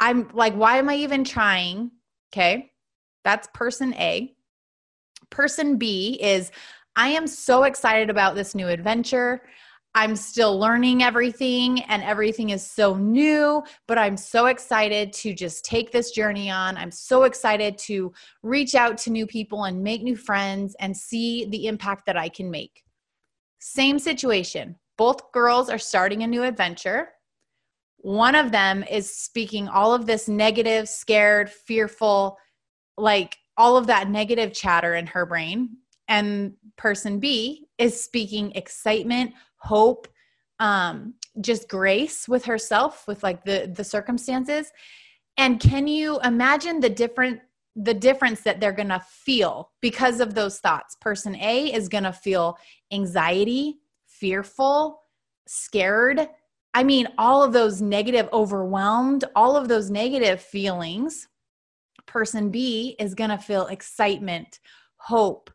I'm 0.00 0.28
like, 0.32 0.54
why 0.54 0.78
am 0.78 0.88
I 0.88 0.96
even 0.96 1.24
trying? 1.24 1.90
Okay. 2.32 2.72
That's 3.24 3.48
person 3.54 3.94
A. 3.94 4.34
Person 5.30 5.76
B 5.76 6.18
is, 6.22 6.50
I 6.96 7.08
am 7.08 7.26
so 7.26 7.64
excited 7.64 8.10
about 8.10 8.34
this 8.34 8.54
new 8.54 8.68
adventure. 8.68 9.42
I'm 9.94 10.16
still 10.16 10.58
learning 10.58 11.02
everything 11.02 11.82
and 11.82 12.02
everything 12.02 12.50
is 12.50 12.64
so 12.64 12.94
new, 12.94 13.62
but 13.86 13.98
I'm 13.98 14.16
so 14.16 14.46
excited 14.46 15.12
to 15.14 15.34
just 15.34 15.64
take 15.64 15.90
this 15.90 16.12
journey 16.12 16.50
on. 16.50 16.76
I'm 16.76 16.90
so 16.90 17.24
excited 17.24 17.78
to 17.78 18.12
reach 18.42 18.74
out 18.74 18.96
to 18.98 19.10
new 19.10 19.26
people 19.26 19.64
and 19.64 19.82
make 19.82 20.02
new 20.02 20.16
friends 20.16 20.76
and 20.78 20.96
see 20.96 21.46
the 21.46 21.66
impact 21.66 22.06
that 22.06 22.16
I 22.16 22.28
can 22.28 22.50
make. 22.50 22.84
Same 23.58 23.98
situation. 23.98 24.76
Both 24.96 25.32
girls 25.32 25.68
are 25.68 25.78
starting 25.78 26.22
a 26.22 26.26
new 26.26 26.44
adventure. 26.44 27.08
One 27.98 28.34
of 28.34 28.52
them 28.52 28.84
is 28.84 29.14
speaking 29.14 29.68
all 29.68 29.92
of 29.92 30.06
this 30.06 30.28
negative, 30.28 30.88
scared, 30.88 31.50
fearful, 31.50 32.38
like 32.96 33.36
all 33.56 33.76
of 33.76 33.88
that 33.88 34.08
negative 34.08 34.52
chatter 34.52 34.94
in 34.94 35.06
her 35.08 35.26
brain. 35.26 35.76
And 36.06 36.54
person 36.76 37.18
B 37.18 37.66
is 37.76 38.02
speaking 38.02 38.52
excitement, 38.52 39.34
hope, 39.56 40.08
um, 40.60 41.14
just 41.40 41.68
grace 41.68 42.28
with 42.28 42.44
herself, 42.44 43.06
with 43.06 43.22
like 43.22 43.44
the 43.44 43.70
the 43.74 43.84
circumstances. 43.84 44.72
And 45.36 45.60
can 45.60 45.86
you 45.86 46.18
imagine 46.24 46.80
the 46.80 46.90
different 46.90 47.40
the 47.76 47.94
difference 47.94 48.40
that 48.42 48.58
they're 48.58 48.72
going 48.72 48.88
to 48.88 49.04
feel 49.08 49.70
because 49.80 50.20
of 50.20 50.34
those 50.34 50.58
thoughts? 50.58 50.96
Person 51.00 51.36
A 51.36 51.72
is 51.72 51.88
going 51.88 52.04
to 52.04 52.12
feel 52.12 52.58
anxiety, 52.92 53.78
fearful, 54.06 55.02
scared. 55.46 56.28
I 56.74 56.84
mean, 56.84 57.08
all 57.18 57.42
of 57.42 57.52
those 57.52 57.80
negative, 57.80 58.28
overwhelmed, 58.32 59.24
all 59.34 59.56
of 59.56 59.68
those 59.68 59.90
negative 59.90 60.40
feelings. 60.40 61.28
Person 62.06 62.50
B 62.50 62.96
is 62.98 63.14
going 63.14 63.30
to 63.30 63.38
feel 63.38 63.66
excitement, 63.66 64.60
hope. 64.96 65.50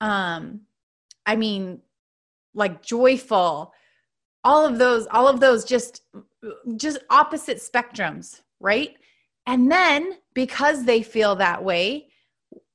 Um, 0.00 0.62
I 1.26 1.36
mean, 1.36 1.80
like 2.54 2.82
joyful, 2.82 3.72
all 4.44 4.66
of 4.66 4.78
those, 4.78 5.06
all 5.10 5.28
of 5.28 5.40
those 5.40 5.64
just, 5.64 6.02
just 6.76 6.98
opposite 7.10 7.58
spectrums, 7.58 8.40
right? 8.60 8.96
And 9.46 9.70
then 9.70 10.14
because 10.34 10.84
they 10.84 11.02
feel 11.02 11.36
that 11.36 11.62
way, 11.64 12.08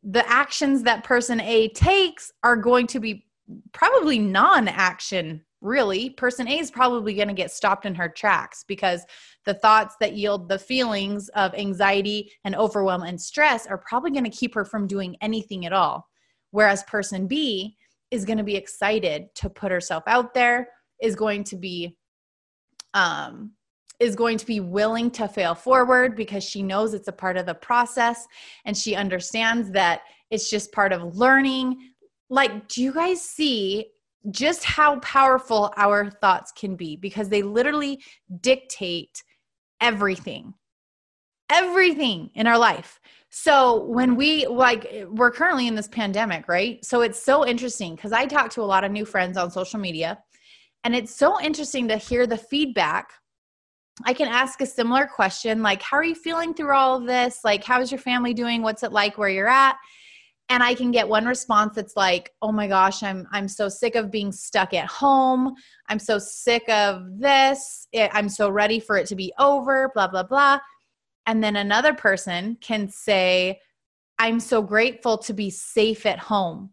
the 0.04 0.28
actions 0.30 0.84
that 0.84 1.04
person 1.04 1.42
A 1.42 1.70
takes 1.70 2.32
are 2.44 2.56
going 2.56 2.88
to 2.88 3.00
be 3.00 3.26
probably 3.72 4.20
non 4.20 4.68
action, 4.68 5.44
really. 5.66 6.12
Person 6.12 6.48
A 6.48 6.60
is 6.60 6.72
probably 6.72 7.14
going 7.14 7.28
to 7.28 7.34
get 7.34 7.52
stopped 7.52 7.86
in 7.86 7.96
her 7.96 8.08
tracks 8.08 8.64
because 8.68 9.04
the 9.46 9.56
thoughts 9.56 9.96
that 10.00 10.14
yield 10.14 10.48
the 10.48 10.60
feelings 10.60 11.28
of 11.30 11.54
anxiety 11.56 12.32
and 12.46 12.56
overwhelm 12.56 13.04
and 13.04 13.20
stress 13.20 13.68
are 13.68 13.80
probably 13.80 14.12
going 14.12 14.24
to 14.24 14.30
keep 14.30 14.54
her 14.54 14.64
from 14.64 14.88
doing 14.88 15.18
anything 15.22 15.66
at 15.66 15.74
all. 15.74 16.08
Whereas 16.52 16.84
person 16.84 17.28
B 17.28 17.76
is 18.12 18.24
going 18.24 18.38
to 18.38 18.44
be 18.44 18.56
excited 18.56 19.34
to 19.36 19.50
put 19.50 19.72
herself 19.72 20.04
out 20.08 20.34
there, 20.34 20.70
is 21.02 21.16
going 21.16 21.44
to 21.46 21.58
be 21.58 21.98
um 22.94 23.52
is 24.00 24.16
going 24.16 24.38
to 24.38 24.46
be 24.46 24.60
willing 24.60 25.10
to 25.10 25.28
fail 25.28 25.56
forward 25.56 26.16
because 26.16 26.44
she 26.44 26.62
knows 26.62 26.94
it's 26.94 27.08
a 27.08 27.14
part 27.14 27.38
of 27.38 27.46
the 27.46 27.54
process 27.54 28.26
and 28.66 28.76
she 28.76 28.96
understands 28.96 29.72
that 29.72 30.02
it's 30.32 30.50
just 30.50 30.72
part 30.72 30.92
of 30.92 31.16
learning 31.16 31.78
like 32.30 32.68
do 32.68 32.82
you 32.82 32.94
guys 32.94 33.22
see 33.22 33.86
just 34.32 34.64
how 34.64 35.00
powerful 35.00 35.74
our 35.78 36.10
thoughts 36.10 36.52
can 36.52 36.76
be 36.76 36.96
because 36.96 37.30
they 37.30 37.42
literally 37.42 38.02
dictate 38.42 39.24
everything 39.82 40.54
everything 41.52 42.30
in 42.34 42.48
our 42.48 42.58
life 42.58 43.00
so 43.30 43.84
when 43.86 44.16
we 44.16 44.48
like 44.48 45.06
we're 45.10 45.30
currently 45.30 45.68
in 45.68 45.76
this 45.76 45.88
pandemic 45.88 46.48
right 46.48 46.84
so 46.84 47.02
it's 47.02 47.22
so 47.22 47.46
interesting 47.46 47.94
because 47.96 48.12
i 48.12 48.26
talk 48.26 48.50
to 48.50 48.62
a 48.62 48.64
lot 48.64 48.84
of 48.84 48.92
new 48.92 49.06
friends 49.06 49.38
on 49.38 49.52
social 49.52 49.80
media 49.80 50.18
and 50.84 50.96
it's 50.96 51.14
so 51.14 51.40
interesting 51.42 51.88
to 51.88 51.98
hear 51.98 52.26
the 52.26 52.38
feedback 52.38 53.12
I 54.04 54.14
can 54.14 54.28
ask 54.28 54.60
a 54.60 54.66
similar 54.66 55.08
question 55.08 55.62
like, 55.62 55.82
How 55.82 55.98
are 55.98 56.04
you 56.04 56.16
feeling 56.16 56.54
through 56.54 56.76
all 56.76 56.98
of 56.98 57.06
this? 57.06 57.40
Like, 57.44 57.64
how's 57.64 57.92
your 57.92 58.00
family 58.00 58.34
doing? 58.34 58.62
What's 58.62 58.84
it 58.84 58.92
like 58.92 59.18
where 59.18 59.30
you're 59.30 59.48
at? 59.48 59.78
And 60.50 60.62
i 60.62 60.74
can 60.74 60.92
get 60.92 61.08
one 61.08 61.26
response 61.26 61.76
that's 61.76 61.96
like 61.96 62.32
oh 62.42 62.52
my 62.52 62.68
gosh 62.68 63.04
i'm 63.04 63.28
i'm 63.32 63.48
so 63.48 63.68
sick 63.68 63.96
of 63.96 64.12
being 64.12 64.32
stuck 64.32 64.74
at 64.74 64.86
home. 64.86 65.54
I'm 65.88 66.00
so 66.00 66.18
sick 66.18 66.68
of 66.70 67.20
this. 67.20 67.88
I'm 67.96 68.30
so 68.30 68.50
ready 68.50 68.80
for 68.80 68.98
it 68.98 69.08
to 69.08 69.16
be 69.16 69.32
over 69.38 69.92
blah 69.94 70.08
blah 70.08 70.24
blah. 70.24 70.60
And 71.28 71.44
then 71.44 71.56
another 71.56 71.94
person 71.94 72.58
can 72.62 72.90
say 72.90 73.60
i'm 74.20 74.40
so 74.40 74.62
grateful 74.62 75.18
to 75.20 75.34
be 75.34 75.50
safe 75.50 76.06
at 76.06 76.20
home. 76.20 76.72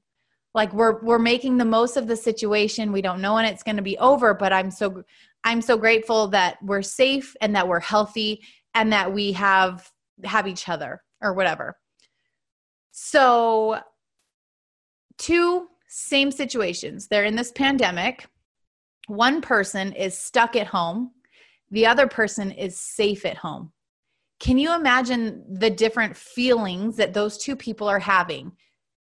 Like 0.55 0.73
we're 0.73 1.03
we're 1.03 1.19
making 1.19 1.57
the 1.57 1.65
most 1.65 1.97
of 1.97 2.07
the 2.07 2.17
situation. 2.17 2.93
We 2.93 3.03
don't 3.03 3.21
know 3.21 3.35
when 3.35 3.47
it's 3.47 3.63
going 3.63 3.77
to 3.77 3.83
be 3.83 3.99
over 3.99 4.35
but 4.35 4.53
i'm 4.53 4.71
so 4.71 5.03
i'm 5.45 5.63
so 5.63 5.77
grateful 5.77 6.29
that 6.29 6.59
we're 6.63 6.83
safe 6.83 7.35
and 7.41 7.57
that 7.57 7.67
we're 7.67 7.81
healthy 7.81 8.43
and 8.75 8.93
that 8.93 9.13
we 9.13 9.33
have 9.33 9.91
have 10.25 10.47
each 10.47 10.69
other 10.69 11.03
or 11.21 11.33
whatever 11.35 11.77
so, 12.93 13.81
two 15.19 15.69
same 15.89 16.31
situations. 16.31 17.09
They're 17.09 17.25
in 17.25 17.37
this 17.37 17.51
pandemic. 17.53 18.27
One 19.09 19.41
person 19.41 19.93
is 19.95 20.17
stuck 20.17 20.57
at 20.57 20.69
home, 20.69 21.11
the 21.71 21.87
other 21.87 22.07
person 22.07 22.53
is 22.53 22.79
safe 22.79 23.25
at 23.25 23.39
home. 23.39 23.73
Can 24.41 24.59
you 24.59 24.75
imagine 24.75 25.43
the 25.49 25.71
different 25.71 26.17
feelings 26.17 26.97
that 26.97 27.15
those 27.15 27.39
two 27.39 27.57
people 27.57 27.89
are 27.89 27.99
having? 27.99 28.53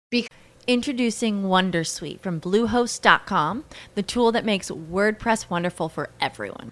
Because 0.10 0.29
Introducing 0.67 1.44
Wondersuite 1.44 2.22
from 2.22 2.41
Bluehost.com, 2.41 3.65
the 3.94 4.01
tool 4.01 4.32
that 4.32 4.46
makes 4.46 4.72
WordPress 4.72 5.50
wonderful 5.50 5.89
for 5.89 6.10
everyone. 6.20 6.72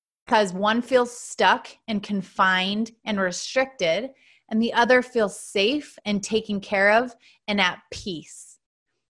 because 0.31 0.53
one 0.53 0.81
feels 0.81 1.11
stuck 1.11 1.67
and 1.89 2.01
confined 2.01 2.91
and 3.03 3.19
restricted 3.19 4.11
and 4.47 4.61
the 4.61 4.71
other 4.71 5.01
feels 5.01 5.37
safe 5.37 5.99
and 6.05 6.23
taken 6.23 6.61
care 6.61 6.93
of 6.93 7.13
and 7.49 7.59
at 7.59 7.79
peace. 7.91 8.57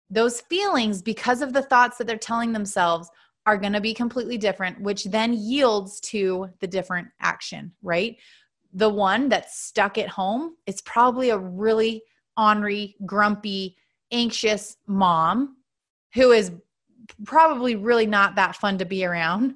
Those 0.09 0.39
feelings, 0.39 1.01
because 1.01 1.41
of 1.41 1.51
the 1.51 1.61
thoughts 1.61 1.97
that 1.97 2.07
they're 2.07 2.15
telling 2.15 2.53
themselves, 2.53 3.09
are 3.45 3.57
going 3.57 3.73
to 3.73 3.81
be 3.81 3.93
completely 3.93 4.37
different, 4.37 4.79
which 4.79 5.03
then 5.03 5.33
yields 5.33 5.99
to 5.99 6.47
the 6.61 6.67
different 6.67 7.09
action, 7.19 7.73
right? 7.83 8.15
The 8.71 8.87
one 8.87 9.27
that's 9.27 9.59
stuck 9.59 9.97
at 9.97 10.07
home 10.07 10.55
is 10.67 10.79
probably 10.83 11.31
a 11.31 11.37
really 11.37 12.01
ornery, 12.37 12.95
grumpy, 13.05 13.75
anxious 14.09 14.77
mom 14.87 15.57
who 16.13 16.31
is 16.31 16.53
probably 17.25 17.75
really 17.75 18.07
not 18.07 18.35
that 18.35 18.55
fun 18.55 18.77
to 18.77 18.85
be 18.85 19.03
around. 19.03 19.55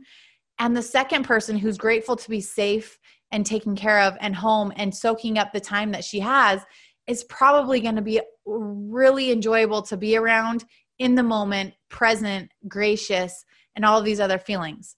And 0.64 0.78
the 0.78 0.82
second 0.82 1.24
person 1.24 1.58
who's 1.58 1.78
grateful 1.78 2.16
to 2.16 2.30
be 2.30 2.40
safe 2.40 2.98
and 3.34 3.46
taken 3.46 3.76
care 3.76 4.00
of 4.00 4.16
and 4.22 4.34
home 4.34 4.72
and 4.78 4.96
soaking 4.96 5.38
up 5.38 5.52
the 5.52 5.60
time 5.60 5.92
that 5.92 6.06
she 6.06 6.22
has 6.22 6.62
is 7.06 7.26
probably 7.26 7.82
going 7.82 7.98
to 7.98 8.02
be 8.02 8.22
really 8.46 9.34
enjoyable 9.34 9.82
to 9.82 9.98
be 9.98 10.16
around 10.16 10.64
in 11.00 11.16
the 11.16 11.22
moment, 11.22 11.74
present, 11.90 12.50
gracious, 12.66 13.44
and 13.76 13.84
all 13.84 14.00
of 14.00 14.06
these 14.06 14.22
other 14.22 14.38
feelings. 14.38 14.96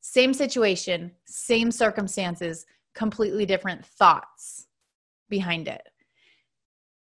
Same 0.00 0.32
situation, 0.32 1.12
same 1.26 1.70
circumstances, 1.70 2.64
completely 2.94 3.44
different 3.44 3.84
thoughts 3.84 4.68
behind 5.28 5.68
it. 5.68 5.82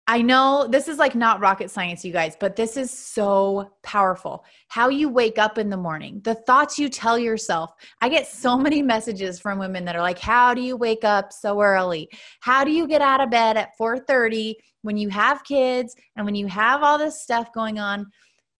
I 0.10 0.24
know 0.24 0.66
this 0.68 0.88
is 0.88 0.98
like 0.98 1.14
not 1.14 1.40
rocket 1.40 1.70
science, 1.70 2.04
you 2.04 2.12
guys, 2.12 2.36
but 2.40 2.56
this 2.56 2.78
is 2.78 2.90
so 2.90 3.72
powerful. 3.84 4.44
How 4.68 4.90
you 4.90 5.08
wake 5.08 5.38
up 5.38 5.60
in 5.60 5.70
the 5.70 5.78
morning, 5.78 6.20
the 6.24 6.34
thoughts 6.34 6.80
you 6.80 6.90
tell 6.90 7.20
yourself. 7.20 7.76
I 8.02 8.10
get 8.10 8.26
so 8.26 8.58
many 8.58 8.82
messages 8.82 9.40
from 9.40 9.60
women 9.60 9.86
that 9.86 9.96
are 9.96 10.02
like, 10.02 10.18
"How 10.18 10.56
do 10.56 10.62
you 10.62 10.76
wake 10.76 11.04
up 11.04 11.32
so 11.32 11.62
early? 11.62 12.10
How 12.40 12.64
do 12.64 12.72
you 12.72 12.88
get 12.88 13.04
out 13.04 13.22
of 13.22 13.30
bed 13.30 13.56
at 13.56 13.78
4:30 13.78 14.56
when 14.82 14.98
you 14.98 15.10
have 15.10 15.44
kids 15.44 15.96
and 16.16 16.26
when 16.26 16.34
you 16.34 16.48
have 16.48 16.82
all 16.82 16.98
this 16.98 17.22
stuff 17.22 17.54
going 17.54 17.78
on?" 17.78 18.08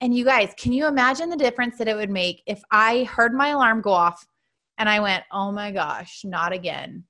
And 0.02 0.14
you 0.16 0.26
guys, 0.26 0.54
can 0.56 0.72
you 0.72 0.86
imagine 0.86 1.32
the 1.32 1.36
difference 1.36 1.80
that 1.80 1.88
it 1.88 1.96
would 1.96 2.12
make 2.12 2.44
if 2.46 2.62
I 2.70 3.06
heard 3.06 3.34
my 3.34 3.48
alarm 3.48 3.82
go 3.82 3.92
off 3.92 4.24
and 4.78 4.88
I 4.88 5.00
went, 5.00 5.24
"Oh 5.32 5.52
my 5.52 5.72
gosh, 5.72 6.22
not 6.24 6.54
again." 6.54 7.06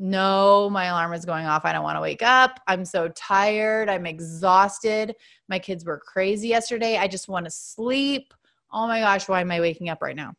No, 0.00 0.70
my 0.70 0.84
alarm 0.84 1.12
is 1.12 1.24
going 1.24 1.46
off. 1.46 1.64
I 1.64 1.72
don't 1.72 1.82
want 1.82 1.96
to 1.96 2.00
wake 2.00 2.22
up. 2.22 2.60
I'm 2.68 2.84
so 2.84 3.08
tired. 3.08 3.90
I'm 3.90 4.06
exhausted. 4.06 5.16
My 5.48 5.58
kids 5.58 5.84
were 5.84 5.98
crazy 5.98 6.46
yesterday. 6.46 6.96
I 6.96 7.08
just 7.08 7.28
want 7.28 7.46
to 7.46 7.50
sleep. 7.50 8.32
Oh 8.72 8.86
my 8.86 9.00
gosh, 9.00 9.28
why 9.28 9.40
am 9.40 9.50
I 9.50 9.60
waking 9.60 9.88
up 9.88 10.00
right 10.00 10.14
now? 10.14 10.34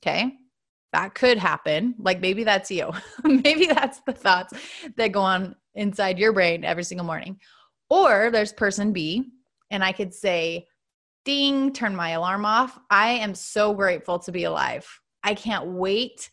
Okay. 0.00 0.34
That 0.92 1.14
could 1.14 1.36
happen. 1.36 1.96
Like 1.98 2.20
maybe 2.20 2.44
that's 2.44 2.70
you. 2.70 2.92
maybe 3.24 3.66
that's 3.66 4.00
the 4.06 4.12
thoughts 4.12 4.54
that 4.96 5.08
go 5.08 5.20
on 5.20 5.56
inside 5.74 6.20
your 6.20 6.32
brain 6.32 6.64
every 6.64 6.84
single 6.84 7.06
morning. 7.06 7.40
Or 7.90 8.30
there's 8.30 8.52
person 8.52 8.92
B, 8.92 9.32
and 9.70 9.82
I 9.82 9.90
could 9.90 10.14
say, 10.14 10.68
ding, 11.24 11.72
turn 11.72 11.96
my 11.96 12.10
alarm 12.10 12.44
off. 12.44 12.78
I 12.88 13.10
am 13.10 13.34
so 13.34 13.74
grateful 13.74 14.20
to 14.20 14.30
be 14.30 14.44
alive. 14.44 14.86
I 15.24 15.34
can't 15.34 15.66
wait 15.66 16.30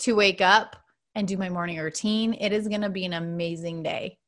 to 0.00 0.14
wake 0.14 0.42
up 0.42 0.76
and 1.14 1.28
do 1.28 1.36
my 1.36 1.48
morning 1.48 1.78
routine. 1.78 2.34
It 2.34 2.52
is 2.52 2.68
going 2.68 2.80
to 2.82 2.88
be 2.88 3.04
an 3.04 3.12
amazing 3.12 3.82
day. 3.82 4.18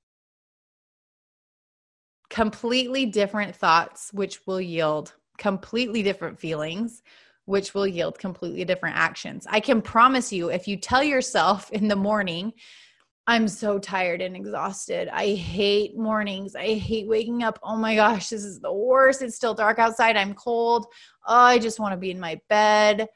Completely 2.31 3.07
different 3.07 3.55
thoughts, 3.55 4.13
which 4.13 4.47
will 4.47 4.61
yield 4.61 5.15
completely 5.39 6.03
different 6.03 6.39
feelings, 6.39 7.03
which 7.47 7.75
will 7.75 7.87
yield 7.87 8.19
completely 8.19 8.65
different 8.65 8.97
actions. 8.97 9.47
I 9.49 9.61
can 9.61 9.83
promise 9.83 10.33
you, 10.33 10.51
if 10.51 10.69
you 10.69 10.77
tell 10.77 11.03
yourself 11.03 11.71
in 11.73 11.89
the 11.89 11.97
morning, 11.97 12.53
I'm 13.27 13.49
so 13.49 13.79
tired 13.79 14.21
and 14.21 14.37
exhausted. 14.37 15.09
I 15.09 15.33
hate 15.33 15.97
mornings. 15.97 16.55
I 16.55 16.75
hate 16.75 17.09
waking 17.09 17.43
up. 17.43 17.59
Oh 17.63 17.77
my 17.77 17.95
gosh, 17.95 18.29
this 18.29 18.45
is 18.45 18.61
the 18.61 18.73
worst. 18.73 19.23
It's 19.23 19.35
still 19.35 19.55
dark 19.55 19.79
outside. 19.79 20.17
I'm 20.17 20.35
cold. 20.35 20.87
Oh, 21.27 21.35
I 21.35 21.59
just 21.59 21.81
want 21.81 21.93
to 21.93 21.97
be 21.97 22.11
in 22.11 22.21
my 22.21 22.39
bed. 22.51 23.09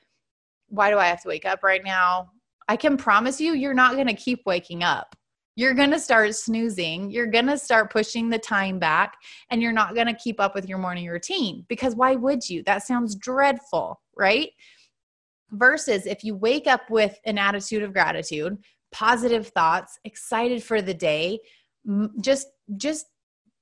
Why 0.69 0.91
do 0.91 0.99
I 0.99 1.07
have 1.07 1.23
to 1.23 1.29
wake 1.29 1.45
up 1.45 1.63
right 1.63 1.85
now? 1.85 2.31
I 2.69 2.77
can 2.77 2.97
promise 2.97 3.41
you, 3.41 3.55
you're 3.55 3.75
not 3.75 3.95
going 3.95 4.07
to 4.07 4.15
keep 4.15 4.43
waking 4.47 4.83
up. 4.83 5.17
You're 5.57 5.75
going 5.75 5.91
to 5.91 5.99
start 5.99 6.35
snoozing. 6.37 7.11
You're 7.11 7.27
going 7.27 7.47
to 7.47 7.59
start 7.59 7.91
pushing 7.91 8.29
the 8.29 8.39
time 8.39 8.79
back, 8.79 9.15
and 9.51 9.61
you're 9.61 9.73
not 9.73 9.95
going 9.95 10.07
to 10.07 10.15
keep 10.15 10.39
up 10.39 10.55
with 10.55 10.69
your 10.69 10.79
morning 10.79 11.09
routine 11.09 11.65
because 11.69 11.97
why 11.97 12.15
would 12.15 12.49
you? 12.49 12.63
That 12.65 12.85
sounds 12.85 13.17
dreadful, 13.17 14.01
right? 14.17 14.51
Versus 15.51 16.07
if 16.07 16.23
you 16.23 16.37
wake 16.37 16.67
up 16.67 16.91
with 16.91 17.19
an 17.25 17.39
attitude 17.39 17.83
of 17.83 17.93
gratitude, 17.93 18.59
positive 18.93 19.49
thoughts, 19.49 19.99
excited 20.05 20.63
for 20.63 20.81
the 20.81 20.95
day, 20.95 21.41
just, 22.21 22.49
just, 22.77 23.07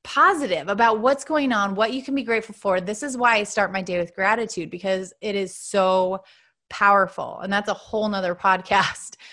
positive 0.06 0.68
about 0.68 1.00
what's 1.00 1.24
going 1.24 1.50
on, 1.50 1.74
what 1.74 1.92
you 1.92 2.00
can 2.00 2.14
be 2.14 2.22
grateful 2.22 2.54
for. 2.54 2.80
This 2.80 3.02
is 3.02 3.16
why 3.16 3.38
I 3.38 3.42
start 3.42 3.72
my 3.72 3.82
day 3.82 3.98
with 3.98 4.14
gratitude 4.14 4.70
because 4.70 5.12
it 5.20 5.34
is 5.34 5.56
so 5.56 6.22
powerful. 6.68 7.40
And 7.40 7.52
that's 7.52 7.68
a 7.68 7.74
whole 7.74 8.08
nother 8.08 8.34
podcast. 8.34 9.16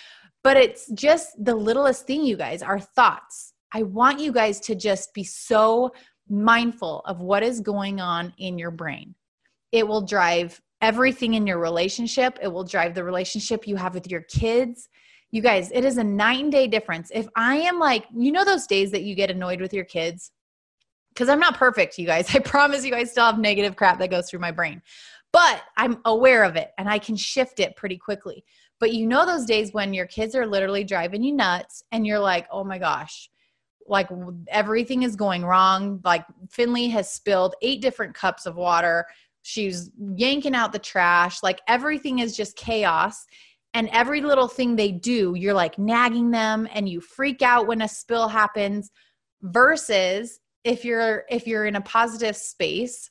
But 0.44 0.58
it's 0.58 0.92
just 0.92 1.42
the 1.42 1.56
littlest 1.56 2.06
thing, 2.06 2.26
you 2.26 2.36
guys, 2.36 2.62
our 2.62 2.78
thoughts. 2.78 3.54
I 3.74 3.84
want 3.84 4.20
you 4.20 4.34
guys 4.34 4.60
to 4.60 4.76
just 4.76 5.14
be 5.14 5.24
so 5.24 5.94
mindful 6.28 7.00
of 7.06 7.22
what 7.22 7.44
is 7.44 7.62
going 7.62 8.02
on 8.02 8.34
in 8.38 8.60
your 8.60 8.70
brain. 8.70 9.16
It 9.72 9.88
will 9.88 10.02
drive 10.02 10.62
everything 10.82 11.36
in 11.36 11.48
your 11.48 11.60
relationship, 11.60 12.38
it 12.42 12.50
will 12.50 12.66
drive 12.66 12.94
the 12.94 13.06
relationship 13.06 13.66
you 13.66 13.78
have 13.78 13.94
with 13.94 14.12
your 14.12 14.20
kids. 14.24 14.90
You 15.32 15.42
guys, 15.42 15.72
it 15.72 15.86
is 15.86 15.98
a 15.98 16.02
and 16.02 16.52
day 16.52 16.68
difference. 16.68 17.10
If 17.14 17.28
I 17.38 17.56
am 17.56 17.80
like, 17.80 18.06
you 18.14 18.34
know, 18.34 18.44
those 18.44 18.68
days 18.68 18.92
that 18.92 19.04
you 19.04 19.16
get 19.16 19.32
annoyed 19.32 19.62
with 19.62 19.74
your 19.74 19.86
kids, 19.86 20.32
because 21.14 21.30
I'm 21.30 21.40
not 21.40 21.58
perfect, 21.58 21.98
you 21.98 22.06
guys. 22.06 22.36
I 22.36 22.40
promise 22.40 22.86
you, 22.86 22.94
I 22.94 23.06
still 23.06 23.26
have 23.26 23.40
negative 23.40 23.78
crap 23.78 23.98
that 24.00 24.12
goes 24.12 24.30
through 24.30 24.42
my 24.42 24.52
brain 24.52 24.82
but 25.34 25.64
I'm 25.76 26.00
aware 26.06 26.44
of 26.44 26.56
it 26.56 26.72
and 26.78 26.88
I 26.88 27.00
can 27.00 27.18
shift 27.18 27.60
it 27.60 27.76
pretty 27.76 27.98
quickly. 27.98 28.46
But 28.80 28.94
you 28.94 29.08
know, 29.08 29.26
those 29.26 29.46
days 29.46 29.74
when 29.74 29.94
your 29.94 30.06
kids 30.06 30.36
are 30.36 30.46
literally 30.46 30.84
driving 30.84 31.24
you 31.24 31.34
nuts 31.34 31.84
and 31.92 32.08
you're 32.08 32.20
like, 32.20 32.48
oh 32.52 32.64
my 32.64 32.78
gosh, 32.78 33.30
like 33.88 34.10
everything 34.48 35.04
is 35.04 35.16
going 35.16 35.44
wrong. 35.44 36.00
Like 36.06 36.24
Finley 36.50 36.88
has 36.90 37.12
spilled 37.12 37.56
eight 37.62 37.82
different 37.82 38.14
cups 38.14 38.46
of 38.46 38.56
water. 38.56 39.06
She's 39.42 39.90
yanking 40.16 40.56
out 40.56 40.72
the 40.72 40.80
trash. 40.80 41.44
Like 41.44 41.62
everything 41.68 42.20
is 42.20 42.38
just 42.38 42.56
chaos. 42.56 43.26
And 43.74 43.90
every 43.92 44.22
little 44.22 44.48
thing 44.48 44.76
they 44.76 44.92
do, 44.92 45.34
you're 45.36 45.56
like 45.56 45.80
nagging 45.80 46.30
them 46.30 46.68
and 46.72 46.88
you 46.88 47.02
freak 47.02 47.42
out 47.42 47.66
when 47.66 47.82
a 47.82 47.88
spill 47.88 48.28
happens 48.28 48.92
versus 49.42 50.40
if 50.64 50.86
you're 50.86 51.24
if 51.30 51.48
you're 51.48 51.66
in 51.66 51.76
a 51.76 51.82
positive 51.82 52.38
space 52.38 53.10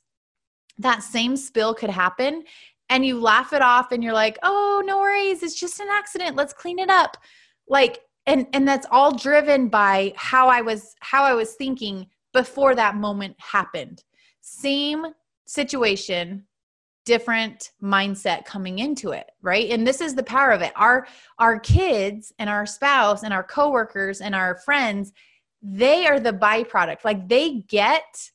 that 0.79 1.03
same 1.03 1.37
spill 1.37 1.75
could 1.75 1.91
happen 1.91 2.45
and 2.89 3.07
you 3.07 3.21
laugh 3.21 3.53
it 3.53 3.63
off 3.63 3.93
and 3.93 4.03
you're 4.05 4.13
like, 4.13 4.39
"Oh, 4.43 4.83
no 4.85 4.99
worries. 4.99 5.43
It's 5.43 5.59
just 5.59 5.81
an 5.81 5.89
accident. 5.91 6.37
Let's 6.37 6.53
clean 6.53 6.79
it 6.79 6.91
up." 6.91 7.17
Like 7.69 8.01
and 8.27 8.47
and 8.53 8.67
that's 8.67 8.87
all 8.91 9.17
driven 9.17 9.69
by 9.69 10.13
how 10.17 10.49
I 10.49 10.61
was 10.61 10.95
how 11.01 11.25
I 11.25 11.35
was 11.35 11.55
thinking 11.55 12.07
before 12.33 12.75
that 12.75 12.97
moment 12.97 13.37
happened. 13.39 14.05
Same 14.41 15.07
situation, 15.45 16.47
different 17.05 17.73
mindset 17.83 18.45
coming 18.45 18.79
into 18.79 19.11
it, 19.11 19.31
right? 19.43 19.71
And 19.71 19.87
this 19.87 20.01
is 20.01 20.15
the 20.15 20.23
power 20.23 20.51
of 20.51 20.63
it. 20.63 20.73
Our 20.77 21.07
our 21.39 21.59
kids 21.59 22.33
and 22.39 22.49
our 22.49 22.67
spouse 22.67 23.23
and 23.23 23.35
our 23.35 23.43
coworkers 23.43 24.21
and 24.21 24.35
our 24.35 24.57
friends, 24.57 25.13
they 25.61 26.07
are 26.07 26.21
the 26.21 26.33
byproduct. 26.33 27.05
Like 27.05 27.29
they 27.29 27.65
get 27.69 28.31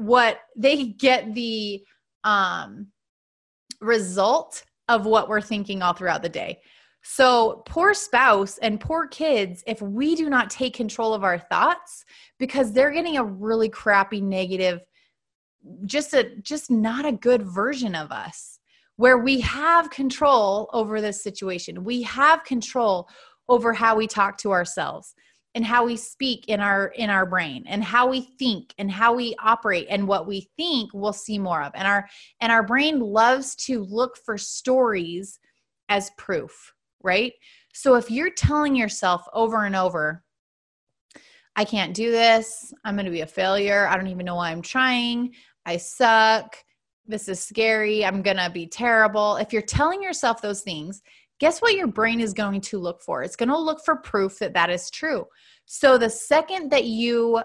what 0.00 0.40
they 0.56 0.86
get 0.86 1.34
the 1.34 1.82
um 2.24 2.88
result 3.80 4.64
of 4.88 5.06
what 5.06 5.28
we're 5.28 5.40
thinking 5.40 5.82
all 5.82 5.92
throughout 5.92 6.22
the 6.22 6.28
day. 6.28 6.60
So, 7.02 7.62
poor 7.66 7.94
spouse 7.94 8.58
and 8.58 8.80
poor 8.80 9.06
kids, 9.06 9.64
if 9.66 9.80
we 9.80 10.14
do 10.14 10.28
not 10.28 10.50
take 10.50 10.74
control 10.74 11.14
of 11.14 11.24
our 11.24 11.38
thoughts 11.38 12.04
because 12.38 12.72
they're 12.72 12.90
getting 12.90 13.16
a 13.16 13.24
really 13.24 13.68
crappy 13.68 14.20
negative 14.20 14.80
just 15.84 16.14
a 16.14 16.36
just 16.40 16.70
not 16.70 17.04
a 17.04 17.12
good 17.12 17.42
version 17.42 17.94
of 17.94 18.10
us 18.10 18.58
where 18.96 19.18
we 19.18 19.40
have 19.40 19.90
control 19.90 20.68
over 20.72 21.00
this 21.00 21.22
situation. 21.22 21.84
We 21.84 22.02
have 22.02 22.44
control 22.44 23.08
over 23.48 23.72
how 23.72 23.96
we 23.96 24.06
talk 24.06 24.36
to 24.38 24.52
ourselves 24.52 25.14
and 25.54 25.64
how 25.64 25.84
we 25.84 25.96
speak 25.96 26.48
in 26.48 26.60
our 26.60 26.88
in 26.88 27.10
our 27.10 27.26
brain 27.26 27.64
and 27.66 27.82
how 27.82 28.08
we 28.08 28.20
think 28.20 28.72
and 28.78 28.90
how 28.90 29.14
we 29.14 29.34
operate 29.42 29.86
and 29.90 30.06
what 30.06 30.26
we 30.26 30.48
think 30.56 30.90
we'll 30.94 31.12
see 31.12 31.38
more 31.38 31.62
of. 31.62 31.72
And 31.74 31.86
our 31.86 32.08
and 32.40 32.52
our 32.52 32.62
brain 32.62 33.00
loves 33.00 33.54
to 33.66 33.82
look 33.84 34.16
for 34.16 34.38
stories 34.38 35.38
as 35.88 36.10
proof 36.16 36.72
right? 37.02 37.32
So 37.72 37.94
if 37.94 38.10
you're 38.10 38.30
telling 38.30 38.74
yourself 38.76 39.24
over 39.32 39.64
and 39.64 39.76
over 39.76 40.22
i 41.56 41.64
can't 41.64 41.94
do 41.94 42.10
this. 42.10 42.72
I'm 42.84 42.94
going 42.94 43.06
to 43.06 43.10
be 43.10 43.22
a 43.22 43.26
failure. 43.26 43.86
I 43.88 43.96
don't 43.96 44.06
even 44.06 44.24
know 44.24 44.36
why 44.36 44.50
i'm 44.50 44.62
trying. 44.62 45.34
I 45.66 45.76
suck. 45.76 46.56
This 47.06 47.28
is 47.28 47.40
scary. 47.40 48.04
I'm 48.04 48.22
going 48.22 48.36
to 48.36 48.50
be 48.50 48.66
terrible. 48.68 49.36
If 49.36 49.52
you're 49.52 49.62
telling 49.62 50.00
yourself 50.00 50.40
those 50.40 50.62
things 50.62 51.02
guess 51.40 51.60
what 51.60 51.74
your 51.74 51.86
brain 51.86 52.20
is 52.20 52.32
going 52.34 52.60
to 52.60 52.78
look 52.78 53.02
for? 53.02 53.22
It's 53.22 53.36
going 53.36 53.48
to 53.48 53.58
look 53.58 53.80
for 53.84 53.96
proof 53.96 54.38
that 54.38 54.54
that 54.54 54.70
is 54.70 54.90
true. 54.90 55.26
So 55.64 55.98
the 55.98 56.10
second 56.10 56.70
that 56.70 56.84
you, 56.84 57.42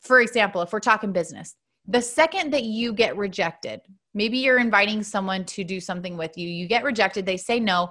for 0.00 0.20
example, 0.20 0.60
if 0.60 0.72
we're 0.72 0.80
talking 0.80 1.12
business, 1.12 1.54
the 1.86 2.02
second 2.02 2.52
that 2.52 2.64
you 2.64 2.92
get 2.92 3.16
rejected, 3.16 3.80
maybe 4.14 4.38
you're 4.38 4.58
inviting 4.58 5.02
someone 5.02 5.44
to 5.46 5.64
do 5.64 5.80
something 5.80 6.16
with 6.16 6.36
you, 6.36 6.48
you 6.48 6.66
get 6.66 6.84
rejected, 6.84 7.24
they 7.24 7.36
say 7.36 7.60
no, 7.60 7.88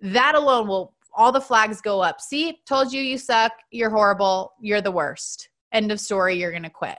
that 0.00 0.34
alone 0.34 0.66
will, 0.66 0.94
all 1.16 1.30
the 1.30 1.40
flags 1.40 1.80
go 1.80 2.00
up. 2.00 2.20
See, 2.20 2.58
told 2.66 2.92
you 2.92 3.00
you 3.00 3.18
suck, 3.18 3.52
you're 3.70 3.90
horrible, 3.90 4.52
you're 4.60 4.80
the 4.80 4.90
worst. 4.90 5.48
End 5.72 5.92
of 5.92 6.00
story, 6.00 6.36
you're 6.36 6.50
going 6.50 6.62
to 6.62 6.70
quit. 6.70 6.98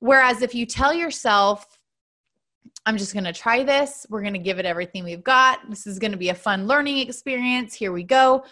Whereas 0.00 0.42
if 0.42 0.54
you 0.54 0.66
tell 0.66 0.92
yourself, 0.92 1.75
I'm 2.86 2.96
just 2.96 3.12
going 3.12 3.24
to 3.24 3.32
try 3.32 3.64
this, 3.64 4.06
we're 4.08 4.22
going 4.22 4.32
to 4.34 4.38
give 4.38 4.60
it 4.60 4.64
everything 4.64 5.02
we've 5.02 5.24
got, 5.24 5.68
this 5.68 5.86
is 5.86 5.98
going 5.98 6.12
to 6.12 6.16
be 6.16 6.28
a 6.28 6.34
fun 6.34 6.68
learning 6.68 6.98
experience, 6.98 7.74
here 7.74 7.92
we 7.92 8.04
go. 8.04 8.44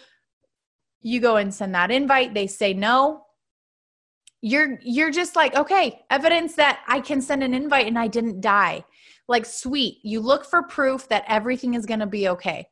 You 1.01 1.21
go 1.21 1.37
and 1.37 1.53
send 1.53 1.73
that 1.73 1.89
invite, 1.89 2.33
they 2.33 2.45
say 2.45 2.73
no. 2.73 3.21
You're 4.41 4.77
you're 4.83 5.09
just 5.09 5.35
like, 5.35 5.55
okay, 5.55 6.01
evidence 6.11 6.55
that 6.55 6.81
I 6.87 6.99
can 6.99 7.21
send 7.21 7.43
an 7.43 7.53
invite 7.53 7.87
and 7.87 7.97
I 7.97 8.07
didn't 8.07 8.41
die. 8.41 8.83
Like 9.27 9.45
sweet. 9.45 9.99
You 10.03 10.19
look 10.19 10.45
for 10.45 10.63
proof 10.63 11.07
that 11.09 11.23
everything 11.27 11.73
is 11.73 11.85
going 11.85 12.01
to 12.01 12.05
be 12.05 12.27
okay. 12.29 12.67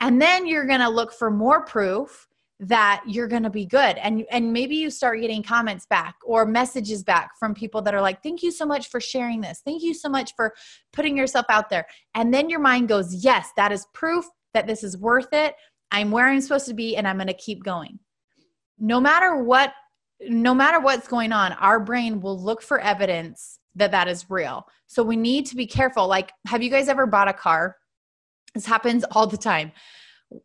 And 0.00 0.20
then 0.20 0.46
you're 0.46 0.66
going 0.66 0.80
to 0.80 0.88
look 0.88 1.12
for 1.12 1.30
more 1.30 1.64
proof 1.64 2.28
that 2.60 3.02
you're 3.06 3.28
going 3.28 3.42
to 3.42 3.50
be 3.50 3.66
good. 3.66 3.96
And 3.98 4.24
and 4.30 4.52
maybe 4.52 4.76
you 4.76 4.90
start 4.90 5.20
getting 5.20 5.42
comments 5.42 5.86
back 5.86 6.14
or 6.24 6.46
messages 6.46 7.02
back 7.02 7.30
from 7.38 7.52
people 7.52 7.82
that 7.82 7.94
are 7.94 8.00
like 8.00 8.22
thank 8.22 8.42
you 8.42 8.50
so 8.50 8.64
much 8.64 8.88
for 8.88 9.00
sharing 9.00 9.40
this. 9.40 9.60
Thank 9.64 9.82
you 9.82 9.92
so 9.92 10.08
much 10.08 10.34
for 10.36 10.54
putting 10.92 11.16
yourself 11.16 11.46
out 11.48 11.68
there. 11.68 11.86
And 12.14 12.32
then 12.32 12.48
your 12.48 12.60
mind 12.60 12.88
goes 12.88 13.24
yes 13.24 13.50
that 13.56 13.72
is 13.72 13.86
proof 13.92 14.24
that 14.52 14.66
this 14.66 14.84
is 14.84 14.96
worth 14.96 15.32
it. 15.32 15.54
I'm 15.90 16.10
where 16.10 16.28
i'm 16.28 16.40
supposed 16.40 16.66
to 16.68 16.74
be 16.74 16.96
and 16.96 17.08
i'm 17.08 17.16
going 17.16 17.26
to 17.26 17.34
keep 17.34 17.64
going. 17.64 17.98
No 18.78 19.00
matter 19.00 19.36
what 19.36 19.72
no 20.28 20.54
matter 20.54 20.80
what's 20.80 21.08
going 21.08 21.32
on 21.32 21.52
our 21.54 21.80
brain 21.80 22.20
will 22.20 22.40
look 22.40 22.62
for 22.62 22.78
evidence 22.78 23.58
that 23.74 23.90
that 23.90 24.06
is 24.06 24.30
real. 24.30 24.64
So 24.86 25.02
we 25.02 25.16
need 25.16 25.46
to 25.46 25.56
be 25.56 25.66
careful. 25.66 26.06
Like 26.06 26.30
have 26.46 26.62
you 26.62 26.70
guys 26.70 26.88
ever 26.88 27.06
bought 27.06 27.28
a 27.28 27.32
car? 27.32 27.76
This 28.54 28.64
happens 28.64 29.02
all 29.10 29.26
the 29.26 29.36
time 29.36 29.72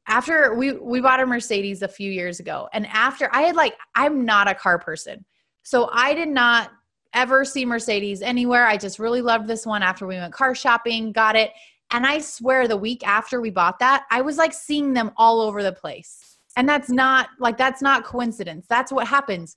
after 0.08 0.54
we 0.56 0.73
we 0.73 1.02
bought 1.02 1.19
a 1.19 1.25
Mercedes 1.25 1.82
a 1.82 1.88
few 1.88 2.12
years 2.12 2.39
ago 2.39 2.67
and 2.73 2.88
after 2.88 3.30
I 3.34 3.43
had 3.43 3.56
like 3.56 3.75
I'm 3.95 4.25
not 4.25 4.49
a 4.49 4.56
car 4.56 4.80
person. 4.80 5.25
So 5.63 5.89
I 5.91 6.13
did 6.13 6.30
not 6.30 6.71
ever 7.13 7.43
see 7.43 7.65
Mercedes 7.65 8.21
anywhere. 8.21 8.65
I 8.67 8.78
just 8.78 8.99
really 8.99 9.21
loved 9.21 9.47
this 9.47 9.65
one 9.65 9.84
after 9.84 10.06
we 10.06 10.15
went 10.15 10.34
car 10.34 10.56
shopping, 10.56 11.12
got 11.12 11.36
it. 11.36 11.52
And 11.91 12.06
I 12.06 12.19
swear 12.19 12.67
the 12.67 12.78
week 12.78 13.06
after 13.08 13.41
we 13.41 13.49
bought 13.49 13.80
that, 13.80 14.06
I 14.12 14.21
was 14.21 14.38
like 14.38 14.54
seeing 14.54 14.93
them 14.93 15.12
all 15.17 15.41
over 15.41 15.63
the 15.63 15.73
place. 15.73 16.38
And 16.56 16.67
that's 16.67 16.89
not 16.89 17.30
like 17.39 17.58
that's 17.58 17.82
not 17.82 18.04
coincidence. 18.04 18.65
That's 18.67 18.91
what 18.91 19.08
happens. 19.08 19.56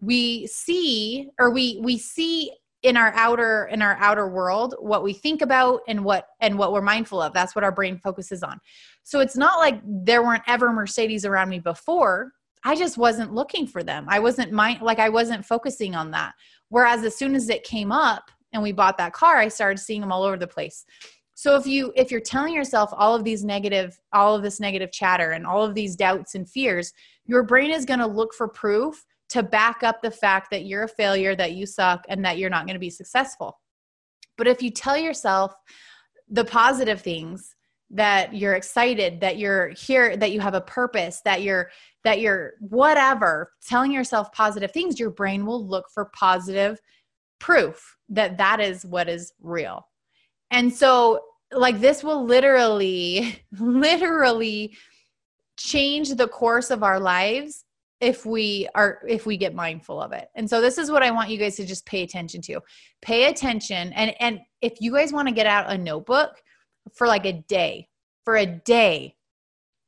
We 0.00 0.46
see 0.46 1.28
or 1.38 1.50
we 1.50 1.80
we 1.82 1.98
see 1.98 2.52
in 2.82 2.96
our 2.96 3.12
outer 3.14 3.68
in 3.70 3.82
our 3.82 3.96
outer 3.96 4.28
world 4.28 4.74
what 4.78 5.02
we 5.02 5.12
think 5.12 5.42
about 5.42 5.80
and 5.86 6.02
what 6.02 6.28
and 6.40 6.58
what 6.58 6.72
we're 6.72 6.80
mindful 6.80 7.20
of. 7.20 7.32
That's 7.32 7.54
what 7.54 7.64
our 7.64 7.72
brain 7.72 7.98
focuses 7.98 8.42
on. 8.42 8.58
So 9.02 9.20
it's 9.20 9.36
not 9.36 9.58
like 9.58 9.80
there 9.84 10.22
weren't 10.22 10.44
ever 10.46 10.72
mercedes 10.72 11.24
around 11.24 11.50
me 11.50 11.58
before. 11.58 12.32
I 12.64 12.76
just 12.76 12.98
wasn't 12.98 13.34
looking 13.34 13.66
for 13.66 13.82
them. 13.82 14.06
I 14.08 14.18
wasn't 14.18 14.52
mind 14.52 14.82
like 14.82 14.98
i 14.98 15.08
wasn't 15.08 15.44
focusing 15.44 15.94
on 15.94 16.10
that. 16.12 16.32
Whereas 16.68 17.04
as 17.04 17.16
soon 17.16 17.34
as 17.34 17.48
it 17.48 17.64
came 17.64 17.92
up 17.92 18.30
and 18.52 18.62
we 18.62 18.72
bought 18.72 18.98
that 18.98 19.12
car 19.12 19.36
i 19.36 19.48
started 19.48 19.78
seeing 19.78 20.00
them 20.00 20.12
all 20.12 20.22
over 20.22 20.38
the 20.38 20.46
place. 20.46 20.84
So 21.34 21.56
if 21.56 21.66
you 21.66 21.92
if 21.96 22.10
you're 22.10 22.20
telling 22.20 22.54
yourself 22.54 22.90
all 22.94 23.14
of 23.14 23.24
these 23.24 23.44
negative 23.44 23.98
all 24.12 24.34
of 24.34 24.42
this 24.42 24.58
negative 24.58 24.90
chatter 24.90 25.32
and 25.32 25.46
all 25.46 25.64
of 25.64 25.74
these 25.74 25.96
doubts 25.96 26.34
and 26.34 26.48
fears 26.48 26.92
your 27.26 27.42
brain 27.42 27.70
is 27.70 27.84
going 27.84 28.00
to 28.00 28.06
look 28.06 28.34
for 28.34 28.48
proof 28.48 29.04
to 29.30 29.42
back 29.42 29.82
up 29.82 30.02
the 30.02 30.10
fact 30.10 30.50
that 30.50 30.66
you're 30.66 30.84
a 30.84 30.88
failure, 30.88 31.34
that 31.36 31.52
you 31.52 31.66
suck, 31.66 32.04
and 32.08 32.24
that 32.24 32.38
you're 32.38 32.50
not 32.50 32.66
going 32.66 32.74
to 32.74 32.80
be 32.80 32.90
successful. 32.90 33.58
But 34.36 34.46
if 34.46 34.62
you 34.62 34.70
tell 34.70 34.96
yourself 34.96 35.54
the 36.28 36.44
positive 36.44 37.00
things, 37.00 37.54
that 37.90 38.34
you're 38.34 38.54
excited, 38.54 39.20
that 39.20 39.36
you're 39.36 39.70
here, 39.70 40.16
that 40.16 40.30
you 40.30 40.40
have 40.40 40.54
a 40.54 40.60
purpose, 40.60 41.20
that 41.24 41.42
you're 41.42 41.70
that 42.04 42.20
you're 42.20 42.52
whatever, 42.60 43.52
telling 43.66 43.92
yourself 43.92 44.32
positive 44.32 44.70
things, 44.70 44.98
your 44.98 45.10
brain 45.10 45.44
will 45.44 45.66
look 45.66 45.86
for 45.92 46.10
positive 46.14 46.78
proof 47.40 47.96
that 48.08 48.38
that 48.38 48.60
is 48.60 48.86
what 48.86 49.08
is 49.08 49.32
real. 49.40 49.86
And 50.50 50.72
so 50.72 51.20
like 51.52 51.80
this 51.80 52.04
will 52.04 52.24
literally 52.24 53.42
literally 53.58 54.76
change 55.58 56.14
the 56.14 56.28
course 56.28 56.70
of 56.70 56.82
our 56.82 57.00
lives 57.00 57.64
if 58.00 58.24
we 58.24 58.68
are 58.74 59.00
if 59.06 59.26
we 59.26 59.36
get 59.36 59.54
mindful 59.54 60.00
of 60.00 60.12
it. 60.12 60.28
And 60.34 60.48
so 60.48 60.60
this 60.60 60.78
is 60.78 60.90
what 60.90 61.02
i 61.02 61.10
want 61.10 61.30
you 61.30 61.38
guys 61.38 61.56
to 61.56 61.66
just 61.66 61.86
pay 61.86 62.02
attention 62.02 62.40
to. 62.42 62.60
Pay 63.02 63.24
attention 63.26 63.92
and 63.92 64.14
and 64.20 64.40
if 64.60 64.80
you 64.80 64.92
guys 64.92 65.12
want 65.12 65.28
to 65.28 65.34
get 65.34 65.46
out 65.46 65.70
a 65.70 65.78
notebook 65.78 66.30
for 66.94 67.06
like 67.06 67.26
a 67.26 67.44
day 67.48 67.88
for 68.24 68.36
a 68.36 68.46
day 68.46 69.16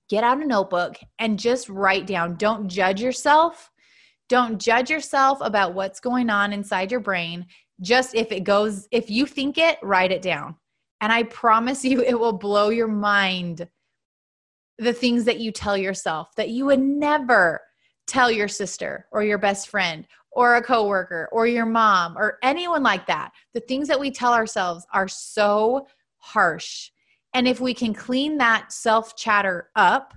get 0.08 0.24
out 0.24 0.42
a 0.42 0.46
notebook 0.46 0.98
and 1.18 1.38
just 1.38 1.70
write 1.70 2.06
down. 2.06 2.36
Don't 2.36 2.68
judge 2.68 3.00
yourself. 3.00 3.70
Don't 4.28 4.60
judge 4.60 4.90
yourself 4.90 5.38
about 5.40 5.72
what's 5.72 6.00
going 6.00 6.28
on 6.28 6.52
inside 6.52 6.90
your 6.90 7.00
brain. 7.00 7.46
Just 7.80 8.14
if 8.14 8.30
it 8.30 8.44
goes 8.44 8.86
if 8.90 9.10
you 9.10 9.24
think 9.24 9.56
it 9.56 9.78
write 9.82 10.12
it 10.12 10.22
down. 10.22 10.56
And 11.00 11.12
i 11.12 11.22
promise 11.24 11.84
you 11.84 12.02
it 12.02 12.18
will 12.18 12.34
blow 12.34 12.68
your 12.68 12.88
mind 12.88 13.66
the 14.78 14.92
things 14.92 15.24
that 15.24 15.40
you 15.40 15.50
tell 15.50 15.76
yourself 15.76 16.28
that 16.36 16.50
you 16.50 16.66
would 16.66 16.80
never 16.80 17.60
tell 18.12 18.30
your 18.30 18.48
sister 18.48 19.06
or 19.10 19.24
your 19.24 19.38
best 19.38 19.68
friend 19.68 20.06
or 20.30 20.56
a 20.56 20.62
coworker 20.62 21.28
or 21.32 21.46
your 21.46 21.66
mom 21.66 22.16
or 22.16 22.38
anyone 22.42 22.82
like 22.82 23.06
that. 23.06 23.32
The 23.54 23.60
things 23.60 23.88
that 23.88 23.98
we 23.98 24.10
tell 24.10 24.34
ourselves 24.34 24.86
are 24.92 25.08
so 25.08 25.86
harsh. 26.18 26.90
And 27.34 27.48
if 27.48 27.60
we 27.60 27.72
can 27.72 27.94
clean 27.94 28.36
that 28.38 28.70
self 28.70 29.16
chatter 29.16 29.70
up, 29.76 30.14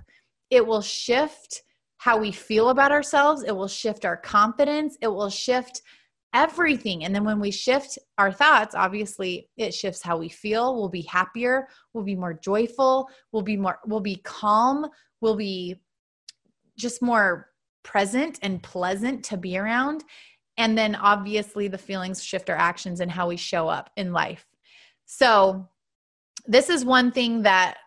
it 0.50 0.66
will 0.66 0.82
shift 0.82 1.62
how 1.96 2.18
we 2.18 2.32
feel 2.32 2.68
about 2.68 2.92
ourselves. 2.92 3.42
It 3.42 3.56
will 3.56 3.68
shift 3.68 4.04
our 4.04 4.16
confidence. 4.16 4.98
It 5.00 5.08
will 5.08 5.30
shift 5.30 5.80
everything. 6.34 7.04
And 7.04 7.14
then 7.14 7.24
when 7.24 7.40
we 7.40 7.50
shift 7.50 7.98
our 8.18 8.30
thoughts, 8.30 8.74
obviously 8.74 9.48
it 9.56 9.72
shifts 9.72 10.02
how 10.02 10.18
we 10.18 10.28
feel. 10.28 10.76
We'll 10.76 10.90
be 10.90 11.02
happier, 11.02 11.66
we'll 11.94 12.04
be 12.04 12.14
more 12.14 12.34
joyful, 12.34 13.08
we'll 13.32 13.42
be 13.42 13.56
more 13.56 13.78
we'll 13.86 14.00
be 14.00 14.16
calm, 14.16 14.86
we'll 15.22 15.36
be 15.36 15.80
just 16.76 17.00
more 17.00 17.48
present 17.86 18.40
and 18.42 18.62
pleasant 18.62 19.24
to 19.24 19.36
be 19.36 19.56
around. 19.56 20.04
And 20.58 20.76
then 20.76 20.96
obviously 20.96 21.68
the 21.68 21.78
feelings 21.78 22.22
shift 22.22 22.50
our 22.50 22.56
actions 22.56 23.00
and 23.00 23.10
how 23.10 23.28
we 23.28 23.36
show 23.36 23.68
up 23.68 23.90
in 23.96 24.12
life. 24.12 24.44
So, 25.06 25.68
this 26.48 26.68
is 26.68 26.84
one 26.84 27.10
thing 27.10 27.42
that 27.42 27.78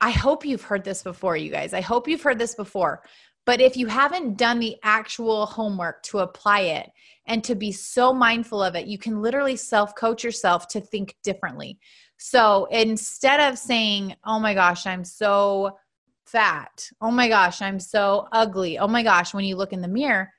I 0.00 0.10
hope 0.10 0.44
you've 0.44 0.62
heard 0.62 0.84
this 0.84 1.02
before, 1.02 1.36
you 1.36 1.50
guys. 1.50 1.72
I 1.72 1.80
hope 1.80 2.08
you've 2.08 2.22
heard 2.22 2.38
this 2.38 2.54
before. 2.54 3.02
But 3.46 3.60
if 3.60 3.76
you 3.76 3.86
haven't 3.86 4.36
done 4.36 4.58
the 4.58 4.76
actual 4.82 5.46
homework 5.46 6.02
to 6.04 6.18
apply 6.20 6.60
it 6.60 6.90
and 7.26 7.44
to 7.44 7.54
be 7.54 7.72
so 7.72 8.12
mindful 8.12 8.62
of 8.62 8.74
it, 8.74 8.86
you 8.86 8.98
can 8.98 9.20
literally 9.20 9.56
self 9.56 9.94
coach 9.94 10.24
yourself 10.24 10.68
to 10.68 10.80
think 10.80 11.16
differently. 11.22 11.78
So 12.18 12.66
instead 12.70 13.40
of 13.40 13.58
saying, 13.58 14.14
oh 14.24 14.38
my 14.38 14.54
gosh, 14.54 14.86
I'm 14.86 15.04
so 15.04 15.76
fat. 16.24 16.88
Oh 17.00 17.10
my 17.10 17.28
gosh, 17.28 17.62
I'm 17.62 17.78
so 17.78 18.28
ugly. 18.32 18.78
Oh 18.78 18.88
my 18.88 19.02
gosh, 19.02 19.34
when 19.34 19.44
you 19.44 19.56
look 19.56 19.72
in 19.72 19.80
the 19.82 19.88
mirror, 19.88 20.30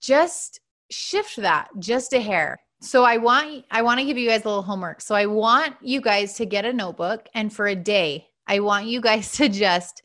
just 0.00 0.60
shift 0.90 1.36
that 1.36 1.68
just 1.78 2.12
a 2.12 2.20
hair. 2.20 2.60
So 2.80 3.04
I 3.04 3.16
want 3.16 3.64
I 3.70 3.82
want 3.82 4.00
to 4.00 4.06
give 4.06 4.18
you 4.18 4.28
guys 4.28 4.44
a 4.44 4.48
little 4.48 4.62
homework. 4.62 5.00
So 5.00 5.14
I 5.14 5.26
want 5.26 5.76
you 5.80 6.00
guys 6.00 6.34
to 6.34 6.46
get 6.46 6.64
a 6.64 6.72
notebook 6.72 7.26
and 7.34 7.52
for 7.52 7.68
a 7.68 7.76
day, 7.76 8.26
I 8.46 8.60
want 8.60 8.86
you 8.86 9.00
guys 9.00 9.32
to 9.36 9.48
just 9.48 10.02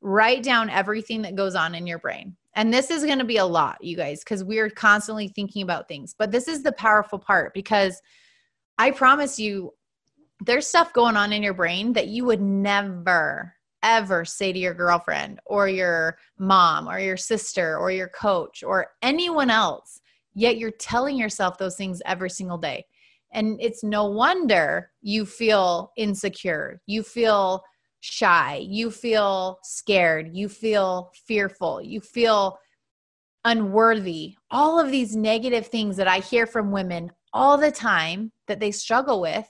write 0.00 0.42
down 0.42 0.70
everything 0.70 1.22
that 1.22 1.36
goes 1.36 1.54
on 1.54 1.74
in 1.74 1.86
your 1.86 1.98
brain. 1.98 2.36
And 2.54 2.72
this 2.72 2.90
is 2.90 3.04
going 3.04 3.18
to 3.18 3.24
be 3.24 3.36
a 3.36 3.44
lot, 3.44 3.82
you 3.82 3.96
guys, 3.96 4.24
cuz 4.24 4.42
we're 4.42 4.70
constantly 4.70 5.28
thinking 5.28 5.62
about 5.62 5.88
things. 5.88 6.14
But 6.18 6.32
this 6.32 6.48
is 6.48 6.62
the 6.62 6.72
powerful 6.72 7.18
part 7.18 7.54
because 7.54 8.00
I 8.78 8.90
promise 8.90 9.38
you 9.38 9.72
there's 10.44 10.66
stuff 10.66 10.92
going 10.92 11.16
on 11.16 11.32
in 11.32 11.42
your 11.42 11.54
brain 11.54 11.92
that 11.94 12.08
you 12.08 12.24
would 12.24 12.42
never 12.42 13.55
ever 13.86 14.24
say 14.24 14.52
to 14.52 14.58
your 14.58 14.74
girlfriend 14.74 15.38
or 15.46 15.68
your 15.68 16.18
mom 16.38 16.88
or 16.88 16.98
your 16.98 17.16
sister 17.16 17.78
or 17.78 17.90
your 17.92 18.08
coach 18.08 18.64
or 18.64 18.88
anyone 19.00 19.48
else, 19.48 20.00
yet 20.34 20.58
you're 20.58 20.72
telling 20.72 21.16
yourself 21.16 21.56
those 21.56 21.76
things 21.76 22.02
every 22.04 22.28
single 22.28 22.58
day. 22.58 22.84
And 23.32 23.58
it's 23.60 23.84
no 23.84 24.06
wonder 24.06 24.90
you 25.02 25.24
feel 25.24 25.92
insecure, 25.96 26.82
you 26.86 27.02
feel 27.02 27.62
shy, 28.00 28.60
you 28.68 28.90
feel 28.90 29.58
scared, 29.62 30.30
you 30.32 30.48
feel 30.48 31.12
fearful, 31.26 31.80
you 31.80 32.00
feel 32.00 32.58
unworthy. 33.44 34.34
All 34.50 34.80
of 34.80 34.90
these 34.90 35.14
negative 35.14 35.68
things 35.68 35.96
that 35.96 36.08
I 36.08 36.18
hear 36.18 36.46
from 36.46 36.72
women 36.72 37.12
all 37.32 37.56
the 37.56 37.70
time 37.70 38.32
that 38.48 38.58
they 38.58 38.72
struggle 38.72 39.20
with, 39.20 39.46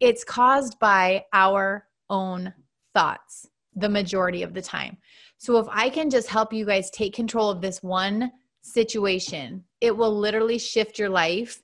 it's 0.00 0.24
caused 0.24 0.78
by 0.78 1.24
our 1.32 1.86
own 2.08 2.54
thoughts. 2.94 3.48
the 3.74 3.88
majority 3.88 4.42
of 4.42 4.52
the 4.52 4.60
time. 4.60 4.98
So 5.38 5.56
if 5.56 5.66
I 5.70 5.88
can 5.88 6.10
just 6.10 6.28
help 6.28 6.52
you 6.52 6.66
guys 6.66 6.90
take 6.90 7.14
control 7.14 7.48
of 7.48 7.62
this 7.62 7.82
one 7.82 8.30
situation, 8.60 9.64
it 9.80 9.96
will 9.96 10.14
literally 10.14 10.58
shift 10.58 10.98
your 10.98 11.08
life 11.08 11.62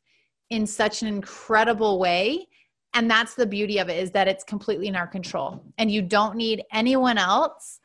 in 0.48 0.66
such 0.66 1.02
an 1.02 1.08
incredible 1.08 1.98
way. 1.98 2.48
And 2.94 3.10
that's 3.10 3.34
the 3.34 3.46
beauty 3.46 3.78
of 3.78 3.90
it 3.90 4.02
is 4.02 4.10
that 4.12 4.26
it's 4.26 4.42
completely 4.42 4.86
in 4.86 4.96
our 4.96 5.06
control. 5.06 5.62
And 5.76 5.90
you 5.90 6.00
don't 6.00 6.34
need 6.34 6.64
anyone 6.72 7.18
else 7.18 7.78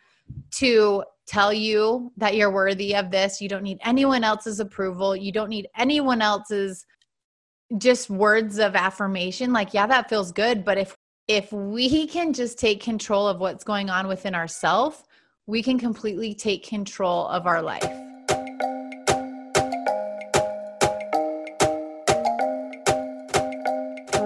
to 0.52 1.04
tell 1.28 1.52
you 1.52 2.12
that 2.16 2.36
you're 2.36 2.50
worthy 2.50 2.96
of 2.96 3.12
this. 3.12 3.42
You 3.42 3.50
don't 3.50 3.64
need 3.64 3.80
anyone 3.84 4.24
else's 4.24 4.62
approval. 4.62 5.18
You 5.18 5.34
don't 5.34 5.50
need 5.50 5.68
anyone 5.78 6.22
else's 6.22 6.86
just 7.78 8.10
words 8.10 8.60
of 8.60 8.76
affirmation 8.76 9.52
like 9.52 9.74
yeah 9.74 9.88
that 9.88 10.08
feels 10.08 10.32
good 10.32 10.64
but 10.64 10.78
if 10.78 10.96
if 11.34 11.52
we 11.52 12.06
can 12.06 12.32
just 12.32 12.60
take 12.60 12.80
control 12.80 13.28
of 13.28 13.40
what's 13.40 13.64
going 13.64 13.90
on 13.90 14.08
within 14.08 14.36
ourselves 14.36 15.04
we 15.48 15.64
can 15.64 15.80
completely 15.80 16.36
take 16.36 16.64
control 16.64 17.28
of 17.28 17.48
our 17.48 17.60
life 17.60 18.13